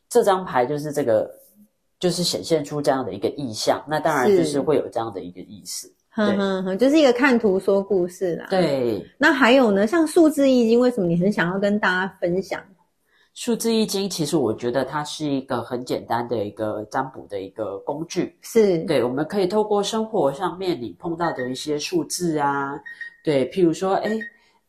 [0.09, 1.31] 这张牌就是这个，
[1.99, 5.93] 就是显现出这样的一个意象，那当然就是是会有这样的一个意思。
[6.11, 12.63] 哼哼哼，就是一个看图说故事啦。，对，那还有呢，像数字易经，为什么你很想要跟大家分享？
[13.35, 18.39] 数字易经其实我觉得它是一个很简单的一个占卜的一个工具。
[18.43, 22.81] 是，对，我们可以透过生活上面你碰到的一些数字啊，
[23.25, 24.19] 对，譬如说，哎，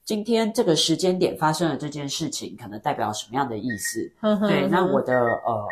[0.05, 3.99] 今天这个时间点发生了这件事情，可能代表什么样的意思？
[4.47, 5.67] 对，那我的呃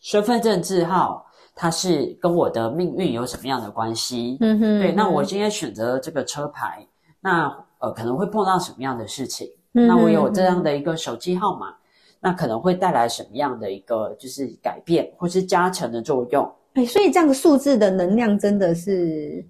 [0.00, 4.36] 身份证字号，它是跟我的命运有什么样的关系？
[4.40, 6.84] 嗯哼，对，那我嗯今天选择了这个车牌，
[7.20, 7.46] 那
[7.78, 9.48] 呃可能会碰到什么样的事情？
[9.72, 11.74] 哼那我有这样嗯的一个手机号码，
[12.18, 16.52] 那可能会带来什么样的一个就是改变或是加成的作用？
[16.74, 19.46] 哎，所以这样的数字的能量真的是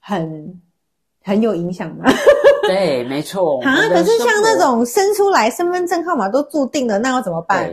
[0.00, 0.60] 很
[1.26, 2.04] 很有影响吗？
[2.68, 3.56] 对，没错。
[3.56, 7.68] 我啊，可是像那种生出来身份证号码都注定了，那要怎么办？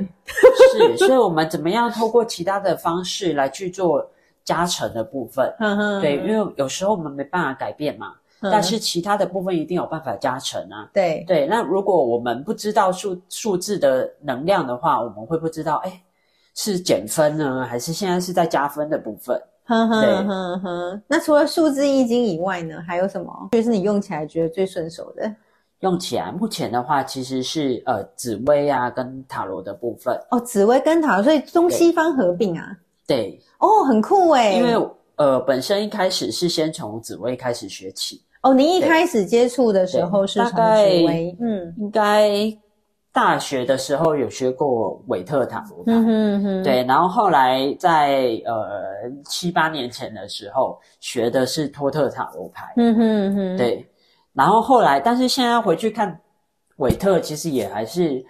[0.74, 4.04] 是，所以我们怎么样透过其他的方式来去做
[4.44, 5.54] 加成的部分？
[6.02, 10.90] 对，因为有时候我们没办法改变嘛，嗯但是其他的部分一定有办法加成啊。
[10.94, 16.02] 对，对，那如果我们不知道数数字的能量的话，我们会不知道，哎，
[16.56, 19.42] 是减分呢，还是现在是在加分的部分？
[19.66, 21.02] 哼对哼哼哼。
[21.08, 23.50] 那除了数字易经以外呢，还有什么？
[23.52, 25.34] 就是你用起来觉得最顺手的？
[25.80, 30.18] 用起来，目前的话其实是呃紫薇啊跟塔罗的部分。
[30.32, 32.76] 哦，紫薇跟塔罗，所以中西方合并啊。
[33.06, 34.54] 对，哦，很酷哎。
[34.54, 42.30] 因为呃本身一开始是先从紫薇开始学起，哦，您一开始接触的时候是从紫薇，嗯应该
[43.14, 45.92] 大学的时候有学过韦特塔罗牌。
[45.94, 53.88] 嗯哼哼，对，然后后来在呃七八年前的时候学的是托特塔罗牌，嗯哼哼，对，
[54.34, 56.20] 然后后来，但是现在回去看
[56.78, 58.26] 韦特，其实也还是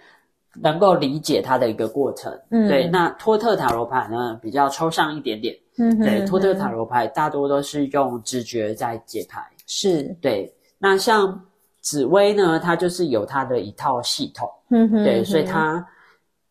[0.60, 2.30] 能够理解它的一个过程。
[2.50, 2.68] 嗯。
[2.68, 11.42] 对，那托特塔罗牌呢比较抽象一点点，嗯哼对，托特塔哼罗牌大多都是用直觉在解牌，是，对，那像
[11.84, 15.86] 紫薇呢，它就是有它的一套系统，嗯哼对，所以它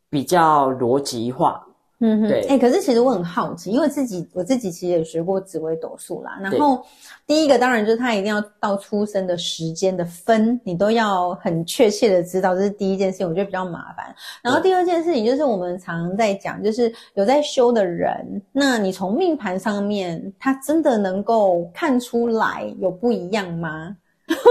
[0.08, 1.66] 比较逻辑化，
[2.02, 6.38] 嗯哼，对哎、可是其实我很好奇，因为自己我自己其实也学过紫薇斗数啦。
[6.40, 6.86] 然后
[7.26, 14.16] 第一个当然就是它一定要到出生的时间的分，你都要很确切的知道，这是第一件事情，我觉得比较麻烦。
[14.44, 23.98] 然后第二件事情就是我们常常在讲，就是有在修的人，那你从命盘上面，他真的能够看出来有不一样吗？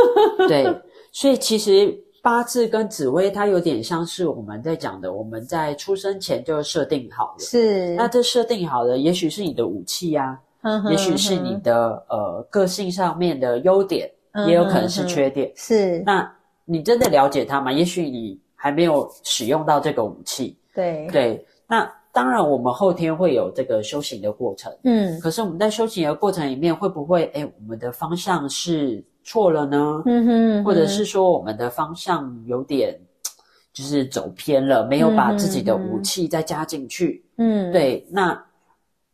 [0.49, 0.65] 对，
[1.13, 7.39] 所以其实八字跟紫薇它有点像是我们在讲的，我们在出生前就设定好了。
[7.39, 15.53] 是，那这设定好了，也许是你的武器啊，哼哼也许是你的呃个性上面的优点，嗯也有可能是缺点。
[15.57, 16.33] 是，那
[16.65, 17.73] 你真的了解它吗？
[17.73, 20.57] 也许你还没有使用到这个武器。
[20.75, 30.03] 对，对，那当然我们后天会有这个修行的过程，嗯可是我们在修行的过程里面，会不会哎，我们的方向是错了呢？
[30.07, 32.99] 嗯哼，或者是说我们的方向有点
[33.73, 37.25] 就是走偏了，没有把自己的武器再加进去。
[37.37, 38.39] 嗯，对，那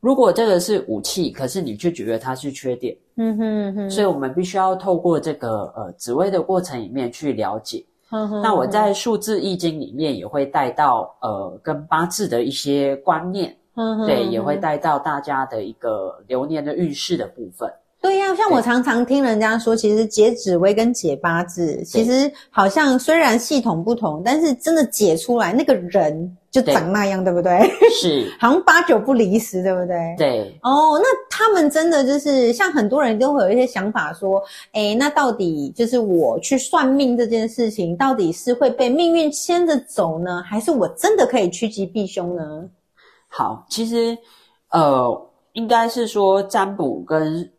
[0.00, 7.84] 如果这个是武器，可是你却觉得它是缺点，嗯哼所以我们必须要透过这个呃紫微的过程里面去了解。
[8.08, 17.70] 哼哼那我在数字易经里面也会带到呃跟八字的一些观念，哼哼对，也会带到大家的一个流年的运势的部分。
[18.00, 27.58] 对呀、像我常常听人家说，其实解紫微跟解八字，其实好像虽然系统不同，但是真的解出来那个人就长那样，对不对？
[27.90, 29.96] 是， 好像八九不离十，对不对？。
[30.16, 34.40] 对，哦，那他们真的就是像很多人都会有一些想法说，
[34.72, 42.42] 诶，那到底就是我去算命这件事情，到底是会被命运牵着走呢，还是我真的可以趋吉避凶呢？
[43.28, 44.16] 好，其实
[44.70, 47.50] 呃，应该是说占卜跟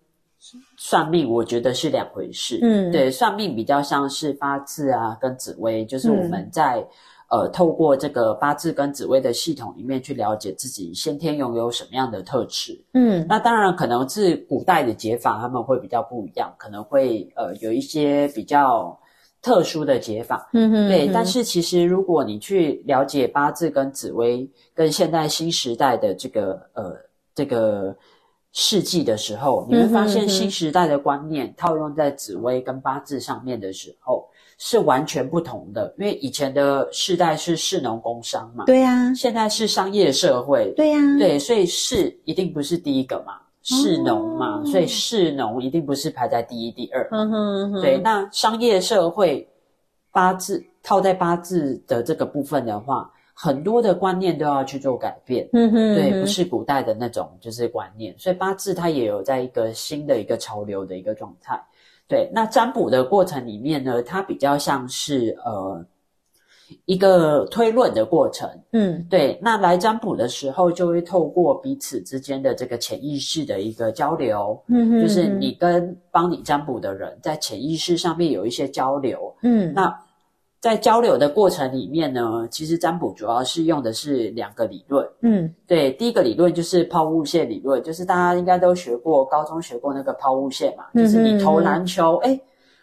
[0.82, 2.58] 算命，我觉得是两回事。
[2.62, 6.88] 嗯对，算命比较像是八字啊，跟紫微，就是我嗯们在、
[7.30, 12.82] 呃透过这个八字跟紫微的系统里面去了解自己先天拥有什么样的特质。
[12.94, 18.98] 嗯那当然可能是古代的解法，他们会比较不一样，可能会呃有一些比较
[19.42, 20.50] 特殊的解法。
[20.54, 26.96] 嗯哼对，但是其实如果你去了解八字跟紫微跟现代新时代的这个呃
[27.36, 27.96] 这个
[28.52, 35.94] 事迹的时候，你会发现新时代的观念套用在紫薇跟八字上面的时候是完全不同的。
[36.00, 47.08] 因为以前的世代是士农工商嘛，对呀、现在是商业社会，对呀、对，所以士一定不是第一个嘛，士农嘛，哦所以士农一定不是排在第一、第二。
[47.12, 49.48] 嗯哼嗯哼，对，那商业社会
[50.12, 55.48] 八字套在八字的这个部分的话，很多的观念都要去做改变。
[55.54, 61.58] 嗯嗯哼不是古代的那种就是观念，所以八字它也有在一个新的一个潮流的一个状态。
[62.06, 65.86] 对，那占卜的过程里面呢，它比较像是呃
[66.84, 68.50] 一个推论的过程。
[68.74, 79.34] 嗯对，那来占卜的时候，就会透过彼此之间的这个潜意识的一个交流，嗯哼，就是你跟帮你占卜的人在潜意识上面有一些交流。
[79.44, 79.98] 嗯那
[80.60, 85.08] 在交流的过程里面呢，其实占卜主要是用的是两个理论。
[85.22, 92.40] 嗯对，第一个理论就是抛物线理论，就是大家应该都学过，高中学过那个抛物线嘛，就是你投篮球，哎、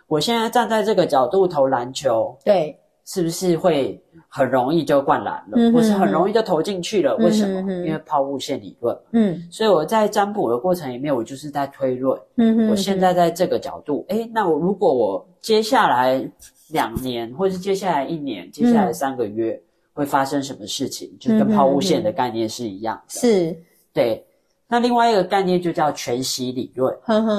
[0.06, 7.14] 我现在站在这个角度投篮球，对，是不是会很容易就灌篮了，嗯哼或是很容易就投进去了？
[7.16, 7.72] 为什么？
[7.84, 8.96] 因为抛物线理论。
[9.12, 16.26] 嗯所以我在占卜的过程里面，我就是在推论，嗯哼，我现在在这个角度，诶，那我如果我接下来
[16.70, 19.60] 两年，或是接下来一年，接下来三个月、
[19.92, 23.20] 会发生什么事情，就跟抛物线的概念是一样的。
[23.20, 23.56] 是，
[23.92, 24.26] 对，
[24.68, 26.96] 那另外一个概念就叫全息理论。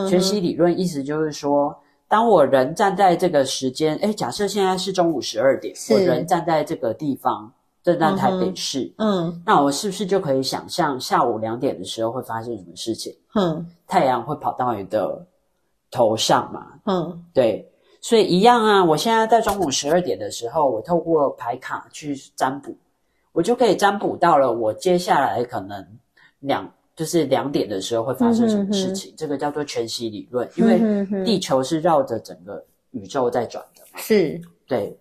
[0.09, 1.75] 全息理论意思就是说，
[2.07, 7.51] 当我人站在这个时间，哎，假设现在是中午十二点，我人站在这个地方，
[7.83, 13.13] 正在台北市，嗯那我是不是就可以想象下午两点的时候会发生什么事情？
[13.35, 15.25] 嗯太阳会跑到你的
[15.91, 16.65] 头上嘛？
[16.85, 17.69] 嗯对，
[18.07, 18.85] 所以一样啊。
[18.85, 22.73] 我现在在中午十二点的时候，我透过牌卡去占卜，
[23.33, 25.85] 我就可以占卜到了我接下来可能
[26.39, 29.13] 两就是两点的时候会发生什么事情。
[29.17, 33.99] 这个叫做全息理论，因为地球是绕着整个宇宙在转的嘛。
[33.99, 34.39] 是。
[34.65, 34.97] 对，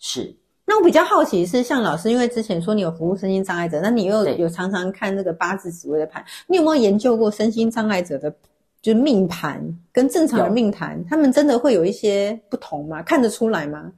[0.00, 0.34] 是。
[0.66, 8.32] 那我比较好奇是，像老师，因为之前说你有服务身心障碍者，那你又有常常看这个八字紫微的盘，你有没有研究过身心障碍者的，
[8.82, 9.62] 就是命盘
[9.92, 13.02] 跟正常的命盘，他们真的会有一些不同吗？
[13.02, 13.92] 看得出来吗？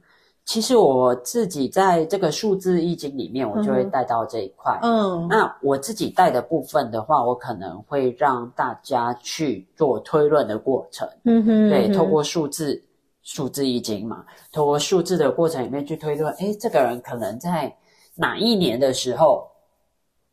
[0.45, 4.77] 其实我自己在这个数字易经里面，我就会带到这一块。
[4.83, 12.83] 嗯那我自己带的部分的话，我可能会让大家去做推论的过程，嗯哼对，透过数字
[13.21, 17.73] 数字易经嘛，透过数字的过程里面去推论，诶，这个人可能在
[18.13, 19.47] 哪一年的时候，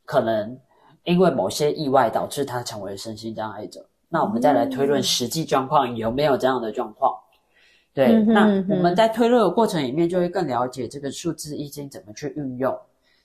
[0.05, 0.59] 可能
[1.05, 3.87] 因为某些意外导致他成为身心障碍者。
[4.11, 7.13] 那我们再来推论实际状况有没有这样的状况。
[7.95, 12.77] 对，嗯那我们在推论的过程里面，就会更了解这个数字易经怎么去运用。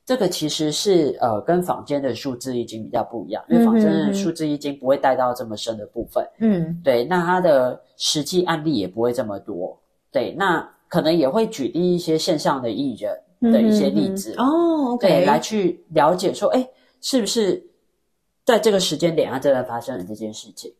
[0.05, 6.23] 这个其实是呃跟坊间的数字易经比较不一样，因为坊间的数字易经不会带到这么深的部分。
[6.37, 9.75] 嗯对，那它的实际案例也不会这么多。
[10.11, 16.67] 对，那可能也会举例一些线上的艺人的一些例子，哦对，来去了解说，哎，
[17.01, 17.63] 是不是
[18.45, 20.71] 在这个时间点它正在发生了这件事情？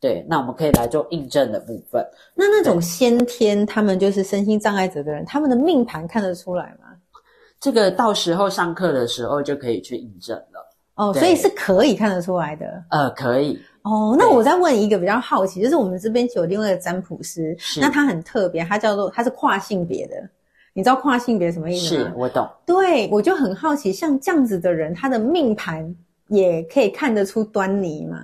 [0.00, 2.04] 对，那我们可以来做印证的部分。
[2.34, 6.88] 那那种先天他们就是身心障碍者的人，他们的命盘看得出来吗？
[7.60, 10.68] 这个到时候上课的时候就可以去印证了。
[10.96, 12.82] 哦，所以是可以看得出来的。
[12.90, 20.16] 呃，可以，哦，那我再问一个比较好奇，就是我们这边有另外一个占卜师，那他很特别，他叫做他是跨性别的，
[20.74, 22.10] 你知道跨性别什么意思吗？
[22.10, 22.48] 是我懂。
[22.66, 25.94] 对，我就很好奇，像这样子的人，他的命盘
[26.32, 28.18] 也可以看得出端倪吗？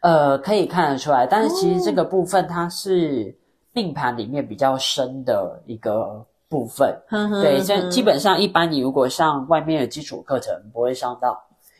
[0.00, 3.36] 呃，可以看得出来，但是其实这哦个部分它是
[3.72, 6.96] 命盘里面比较深的一个部分。
[7.42, 11.36] 对，像基本上一般你如果上外面的基础课程不会上到，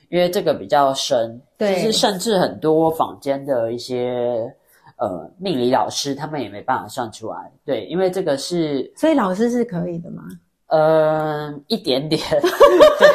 [0.09, 4.53] 因为这个比较深，对就是甚至很多坊间的一些
[4.97, 7.53] 呃命理老师他们也没办法算出来。
[7.65, 10.25] 对，因为这个是所以老师是可以的吗？
[10.69, 12.21] 呃一点点，
[12.99, 13.09] 对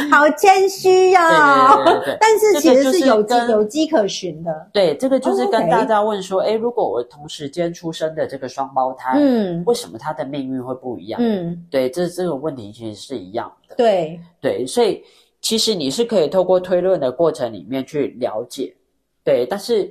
[0.10, 4.70] 好谦虚呀、对对对对对但是其实是有迹这个就是跟有迹可循的。
[4.72, 9.62] 对，这个就是哦跟大家问说，哎、如果我同时间出生的这个双胞胎，嗯。
[9.66, 11.20] 为什么他的命运会不一样？
[11.22, 13.74] 嗯，对，这这个问题其实是一样的。
[13.74, 15.02] 对，对，所以
[15.40, 18.74] 其实你是可以透过推论的过程里面去了解，
[19.24, 19.90] 对，但是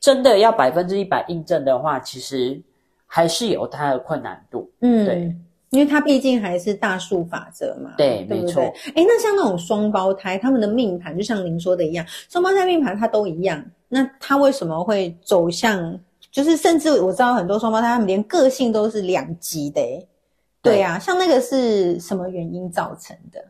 [0.00, 2.60] 真的要百分之一百印证的话，其实
[3.06, 4.70] 还是有它的困难度。
[4.80, 5.36] 嗯，对，
[5.70, 8.62] 因为它毕竟还是大数法则嘛，对没错？
[8.94, 15.98] 哎，那像那种双胞胎，他们的命盘就像您说的一样，双胞胎命盘它都一样，那他为什么会走向？
[16.30, 20.08] 就是甚至我知道很多双胞胎，他们连个性都是两极的，诶
[20.62, 23.44] 对呀、像那个是什么原因造成的？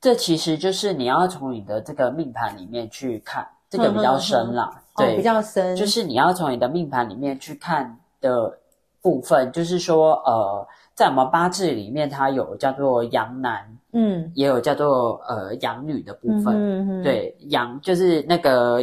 [0.00, 4.82] 这其实就是你要从你的这个命盘里面去看，这个比较深啦。
[4.96, 8.58] 对，哦，比较深，就是你要从你的命盘里面去看的
[9.02, 10.66] 部分，就是说，呃，
[10.96, 16.54] 在我们八字里面，它有叫做阳男，嗯也有叫做呃阳女的部分。
[16.54, 18.80] 嗯嗯，对，阳就是那个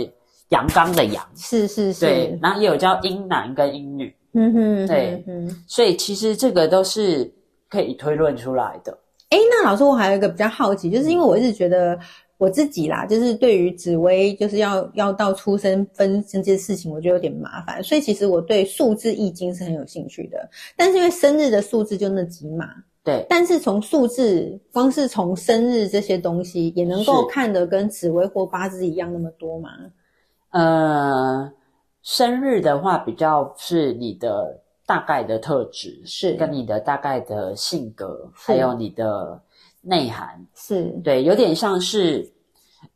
[0.49, 5.63] 阳刚的阳，是是是，对，然后也有叫阴男跟阴女，嗯哼，对嗯哼。
[5.67, 7.29] 所以其实这个都是
[7.67, 8.95] 可以推论出来的。
[9.29, 11.97] 哎，那老师，我还有一个比较好奇，就是因为我一直觉得
[12.43, 20.49] 我自己啦，就是对于紫薇就是要要到出生分这件事情，我觉得有点麻烦，所以其实我对数字易经是很有兴趣的。
[20.75, 22.67] 但是因为生日的数字就那几码，
[23.01, 29.69] 对，但是从数字，光是从生日这些东西，也能够看得跟紫薇或八字一样那么多吗？
[30.49, 31.49] 呃，
[32.01, 39.41] 生日的话比较是你的大概的特质，是跟你的大概的性格，是还有你的
[39.81, 42.32] 内涵，是，对，有点像是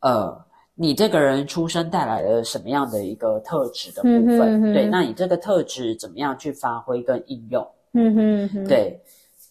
[0.02, 0.46] 呃，
[0.76, 7.68] 你这个人出生带来了什么样的一个特质的部分，嗯哼嗯哼对，那你这个特质怎么样去发挥跟应用？
[7.94, 9.02] 嗯哼对，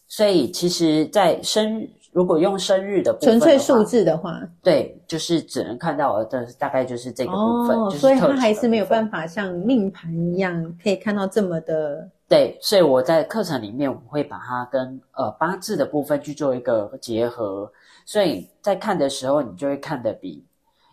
[0.06, 17.70] 所以其实，在生如果用生日的部分的纯粹数，字的话，对，就是只能看到的大概就是这个部分，哦，就是所以它还是没有办法像命盘一样可以看到这么的对，所以我在课程里面我会把它跟呃八字的部分去做一个结合，
[18.06, 20.42] 所以在看的时候，你就会看得比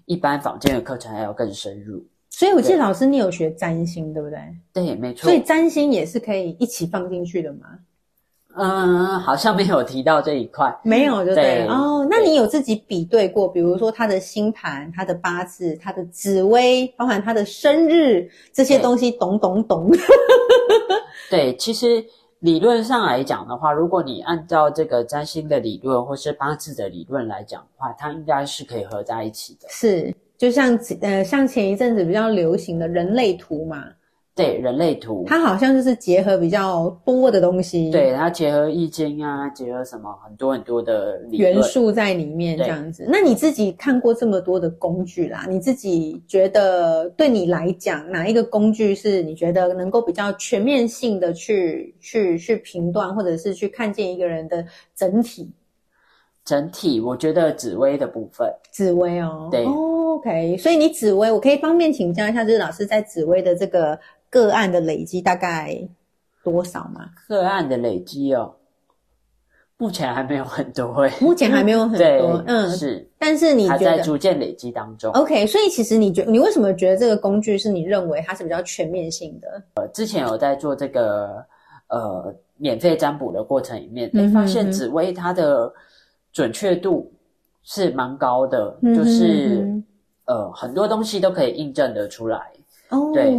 [0.06, 2.04] 一般坊间的课程还要更深入。
[2.30, 4.40] 所以我记得老师你有学占星，对不对？
[4.74, 5.30] 对，没错。
[5.30, 7.68] 所以占星也是可以一起放进去的吗？
[8.56, 10.76] 嗯，好像没有提到这一块。
[10.84, 12.06] 没有，就对对哦。
[12.10, 19.92] 那你有自己比对过，比如说他的星盘、他的八字、他的紫微，包含他的生日这些对东西，懂懂懂。
[21.30, 22.04] 对，其实
[22.44, 29.68] 理论上来讲的话，如果你按照这个占星的理论或是八字的理论来讲的话，它应该是可以合在一起的。
[29.70, 33.86] 是，就像呃，像前一阵子比较流行的人类图嘛，
[34.36, 43.06] 对，人类图，它好像就是结合比较多的东西，对它结合易经啊，结合什么很多很多的元素在里面这对样子。
[43.08, 54.66] 那你自己看过这么多的工具啦，你自己觉得对你来讲，哪一个工具是你觉得能够比较全面性的去去去评断，或者是去看见一个人的
[54.96, 55.52] 整体
[56.44, 58.52] 整体，我觉得紫薇的部分。
[58.72, 59.48] 紫薇哦？
[59.52, 60.58] 对哦，OK。
[60.58, 63.98] 所以你紫薇，我可以方便请教一下，就是老师在紫薇的这个
[64.34, 65.78] 个案的累积大概
[66.44, 67.12] 多少吗？
[67.28, 68.56] 个案的累积哦，
[69.78, 71.14] 目前还没有很多诶。
[71.22, 75.12] 目前还没有很多，， 嗯，是但是你还在觉得逐渐累积当中。
[75.14, 75.46] OK？
[75.46, 79.62] 所以其实你觉你为什么觉得这个工具是你认为它是比较全面性的？
[79.76, 81.46] 呃，之前有在做这个
[81.90, 85.72] 呃免费占卜的过程里面，嗯哼诶发现紫薇它的
[86.32, 87.12] 准确度
[87.62, 89.84] 是蛮高的，嗯哼就是嗯
[90.26, 92.42] 呃很多东西都可以印证得出来。
[92.90, 93.34] 哦，对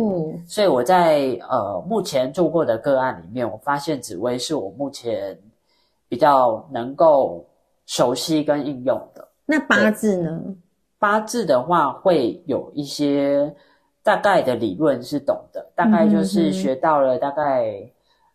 [0.47, 5.38] 所以我在呃目前做过的个案里面，我发现紫薇是我目前
[6.09, 7.45] 比较能够
[7.86, 9.28] 熟悉跟应用的。
[9.47, 10.40] 那八字呢？
[10.99, 13.55] 八字的话，会有一些
[14.03, 17.90] 大概的理论是懂的，大概就是学到了大概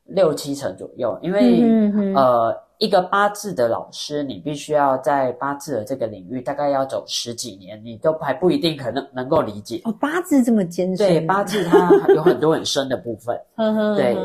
[0.09, 1.17] 六七成左右。
[1.21, 1.61] 因为、
[2.13, 9.81] 呃，一个八字的老师，你必须要在八字的这个领域大概要走十几年，你都还不一定可能能够理解。
[9.83, 13.39] 哦，八字这么艰深，对，八字它有很多很深的部分。
[13.97, 14.17] 对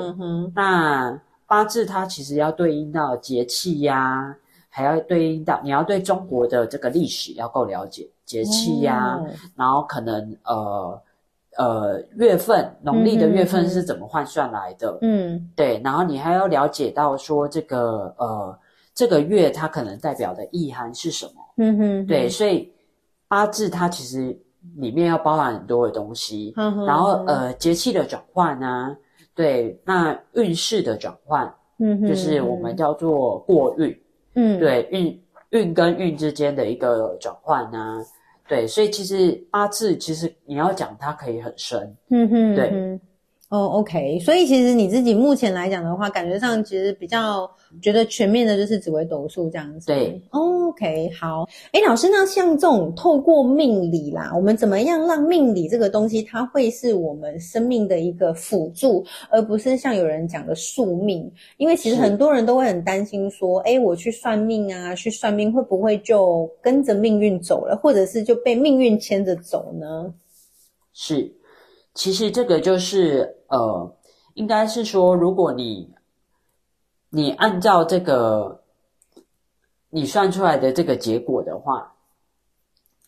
[0.55, 4.35] 那八字它其实要对应到节气呀、
[4.71, 9.27] 还要对应到你要对中国的这个历史要够了解，节气呀、哦
[9.57, 11.01] 然后可能呃
[11.57, 14.99] 呃月份，农历的月份是怎么换算来的？
[15.03, 18.59] 嗯对，然后你还要了解到说这个呃
[18.95, 21.33] 这个月它可能代表的意涵是什么？
[21.59, 22.73] 嗯哼，对，所以
[23.29, 24.37] 八字它其实
[24.77, 28.97] 里面要包含很多的东西，嗯哼然后呃节气的转换啊，
[29.35, 33.97] 对，那运势的转换嗯哼，就是我们叫做过运，
[34.35, 34.59] 嗯。
[34.59, 37.99] 对，运运跟运之间的一个转换啊，
[38.47, 43.01] 对，所以其实八字其实你要讲它可以很深，嗯哼，对嗯哼。
[43.55, 47.49] 哦，OK，所以其实你自己目前来讲的话，感觉上其实比较
[47.81, 49.87] 觉得全面的就是紫微斗数这样子。
[49.87, 51.49] 对哦，OK，好。
[51.71, 61.31] 哎，老师，那像这种透过命理啦，我们怎么样让命理这个东西，它会是我们生命的一个辅助，而不是像有人讲的宿命？
[61.57, 70.13] 因为其实很多人都会很担心说，哎，我去算命啊，去算命会不会就跟着命运走了，或者是就被命运牵着走呢？
[70.93, 71.33] 是，
[71.95, 73.97] 其实这个就是呃，
[74.35, 75.89] 应该是说，如果你
[77.11, 78.61] 你按照这个
[79.91, 81.93] 你算出来的这个结果的话，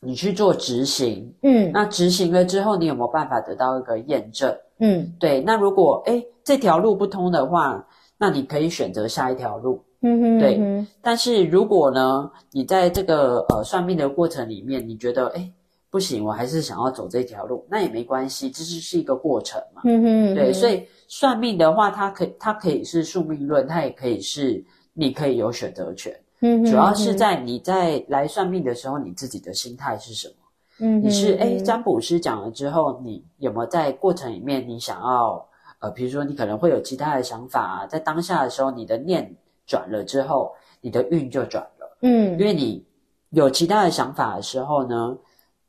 [0.01, 4.57] 你去做执行，嗯那执行了之后，你有没有办法得到一个验证？
[4.79, 7.85] 嗯对，那如果哎这条路不通的话，
[8.19, 9.83] 那你可以选择下一条路。
[10.03, 15.53] 嗯哼，对嗯哼但是如果呢，你在这个呃算命的过程里面，你觉得诶
[15.91, 19.83] 不行，我还是想要走这条路，那也没关系，这就是一个过程嘛。
[19.85, 24.63] 嗯哼，对，嗯所以算命的话，它可以它可以是宿命论，它也可以是
[24.93, 30.35] 你可以有选择权，嗯哼主要是在你在来算命的时候，你自己的心态是什么？
[30.79, 39.35] 嗯哼你是诶嗯占卜师讲了之后，你有没有在过程里面你想要呃，比如说你可能会有其他的想法啊，在当下的时候，你的念
[39.67, 41.97] 转了之后，你的运就转了。
[42.03, 42.85] 嗯因为你
[43.31, 45.17] 有其他的想法的时候呢，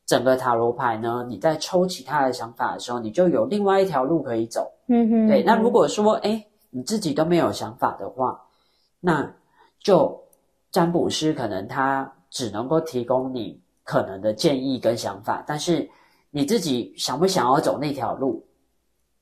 [0.08, 4.72] 整个塔罗牌呢，你在抽其他的想法的时候，你就有另外一条路可以走。
[4.88, 8.42] 嗯哼，对，那如果说哎你自己都没有想法的话，
[9.02, 9.30] 那
[9.82, 10.18] 就
[10.72, 15.88] 占卜师可能他只能够提供你可能的建议跟想法，但是
[16.32, 18.42] 你自己想不想要走那条路，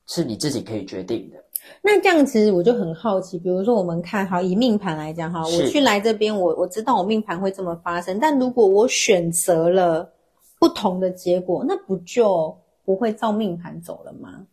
[0.05, 1.38] 是你自己可以决定的。
[1.81, 10.07] 那这样其实我就很好奇，比如说我们看哈以命盘来讲哈，我去来这边，我我知道我命盘会这么发生，但如果我选择了
[10.66, 14.47] 不同的结果，那不就不会照命盘走了吗？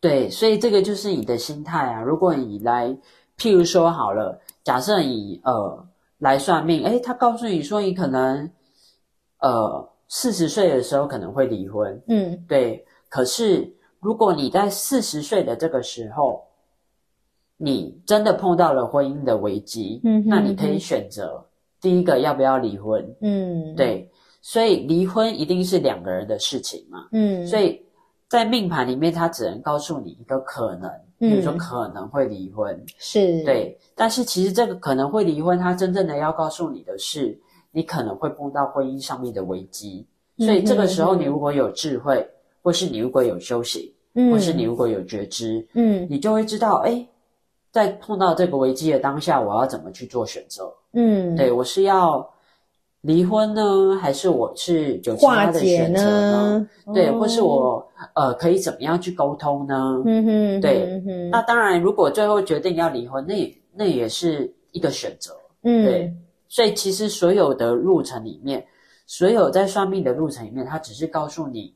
[0.00, 2.00] 对，所以这个就是你的心态啊。
[2.00, 2.88] 如果你来，
[3.36, 5.86] 譬如说好了，假设你呃
[6.18, 8.50] 来算命，诶，他告诉你说你可能
[9.40, 12.86] 呃四十岁的时候可能会离婚，嗯对。
[13.10, 13.70] 可是
[14.00, 16.44] 如果你在四十岁的这个时候，
[17.58, 21.44] 你真的碰到了婚姻的危机，嗯哼那你可以选择
[21.80, 24.10] 第一个要不要离婚，嗯，，对。
[24.46, 27.82] 所以离婚一定是两个人的事情嘛，嗯，所以
[28.28, 30.88] 在命盘里面，它只能告诉你一个可能，
[31.18, 33.76] 比如说嗯可能会离婚，是，，对。
[33.96, 37.36] 但是其实这个可能会离婚，它真正的要告诉你的是，
[37.72, 40.06] 你可能会碰到婚姻上面的危机。
[40.38, 42.24] 所以这个时候，嗯你如果有智慧，
[42.62, 46.06] 或是你如果有修行，嗯，或是你如果有觉知，嗯。
[46.08, 47.04] 你就会知道，哎，
[47.72, 50.72] 在碰到这个危机的当下，我要怎么去做选择？
[50.92, 52.24] 嗯，对我是要
[53.06, 56.58] 离婚呢，还是我是有其他的选择呢？
[56.58, 56.68] 呢？
[56.92, 60.02] 对，哦或是，我呃可以怎么样去沟通呢？
[60.04, 65.32] 嗯哼，对嗯哼，那当然，如果最后决定要离婚，那也那也是一个选择。
[65.62, 66.12] 嗯对，
[66.48, 68.66] 所以其实所有的路程里面，
[69.06, 71.72] 所有在算命的路程里面，它只是告诉你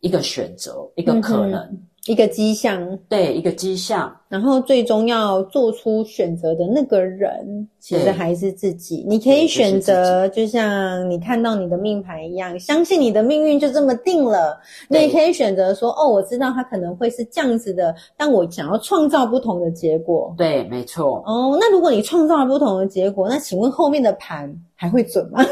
[0.00, 4.14] 一个选择，一个可能，嗯一个迹象，对，一个迹象。
[4.28, 9.02] 然后最终要做出选择的那个人，其实还是自己。
[9.08, 14.60] 你可以选择，就像你看到你的命盘一样，相信你的命运就这么定了。
[14.88, 20.34] 你对也可以选择说，哦，我知道它可能会是这样子的，但我想要创造不同的结果。
[20.36, 21.22] 对，没错。
[21.24, 25.42] 哦，那如果你创造了不同的结果，那请问后面的盘还会准吗？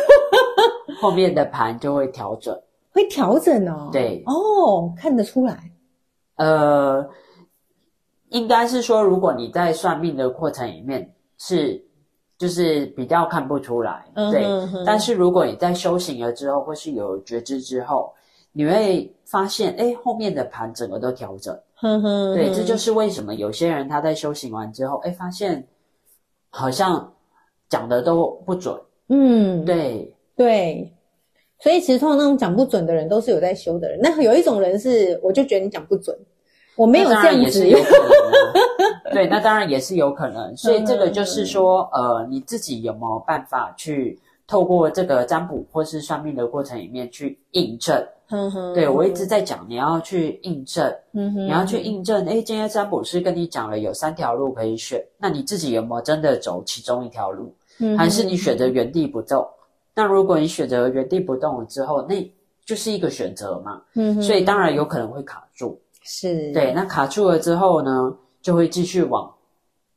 [1.01, 2.55] 后面的盘就会调整。
[2.93, 3.89] 会调整哦。
[3.91, 5.59] 对哦，看得出来。
[6.43, 7.09] 呃，
[8.31, 11.81] 应该是说，如果你在算命的过程里面是
[12.37, 14.43] 就是比较看不出来，嗯对。
[14.45, 18.13] 哼哼但是如果你在修行了之后，或是有觉知之后，
[18.51, 21.57] 你会发现，哎，后面的盘整个都调整。
[21.77, 25.65] 哼哼，对，这就是为什么有些人他在修行完之后，哎，发现
[26.51, 27.13] 好像
[27.69, 28.77] 讲的都不准。
[29.09, 30.93] 嗯，对，对，
[31.61, 34.01] 所以其实通常那种讲不准的人都是有在修的人。
[34.03, 36.17] 那有一种人是，我就觉得你讲不准，
[36.77, 38.53] 我没有这样子也是有可能啊
[39.13, 40.57] 对，那当然也是有可能。
[40.57, 48.03] 所以这个就是说，呃，你自己有没有办法去透过这个占卜或是算命的过程里面去印证？
[48.29, 52.25] 哼哼对我一直在讲，你要去印证，嗯哼你要去印证。
[52.25, 57.55] 诶，今天占卜师跟你讲了有三条路可以选，那你自己有没有真的走其中一条路？
[57.81, 59.47] 嗯还是你选择原地不动？
[59.95, 62.33] 那如果你选择原地不动了之后，那
[62.65, 65.52] 就是一个选择嘛，嗯所以当然有可能会卡住。
[66.05, 69.33] 是对，那卡住了之后呢，就会继续往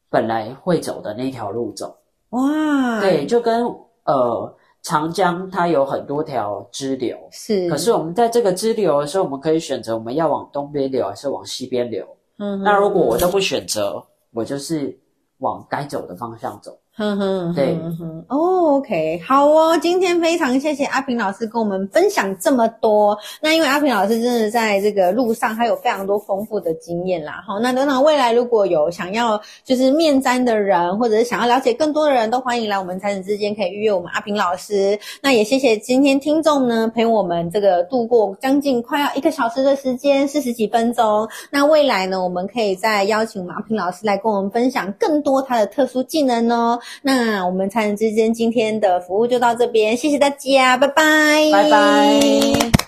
[0.09, 1.95] 本来会走的那条路走。
[2.29, 3.65] 哇，对，就跟
[4.05, 12.05] 呃长江它有很多条支流，是，可是我们在这个支流的时候，我们可以选择我们要往东边流还是往西边流。
[12.37, 14.97] 嗯那如果我都不选择，我就是
[15.37, 16.77] 往该走的方向走。
[16.97, 23.17] 哼哼，对哼哼哦，OK，好哦，今天非常谢谢阿平老师跟我们分享这么多。
[23.41, 27.43] 那因为阿平老师真的在这个路上，他有非常多丰富的经验啦。
[27.45, 34.97] 好，那等等未来如果有想要就是面占的人，或者是想要了解更多的人，都欢迎来我们财神之间可以预约我们阿平老师。
[35.21, 41.27] 那也谢谢今天听众呢陪我们这个度过将近快要一个小时的时间，四十几分钟。
[41.51, 46.79] 那未来呢，我们可以再邀请我们阿平老师来跟我们分享更多他的特殊技能哦。
[47.01, 52.84] 那我们财神之间今天的服务就到这边，谢谢大家，拜拜，拜拜。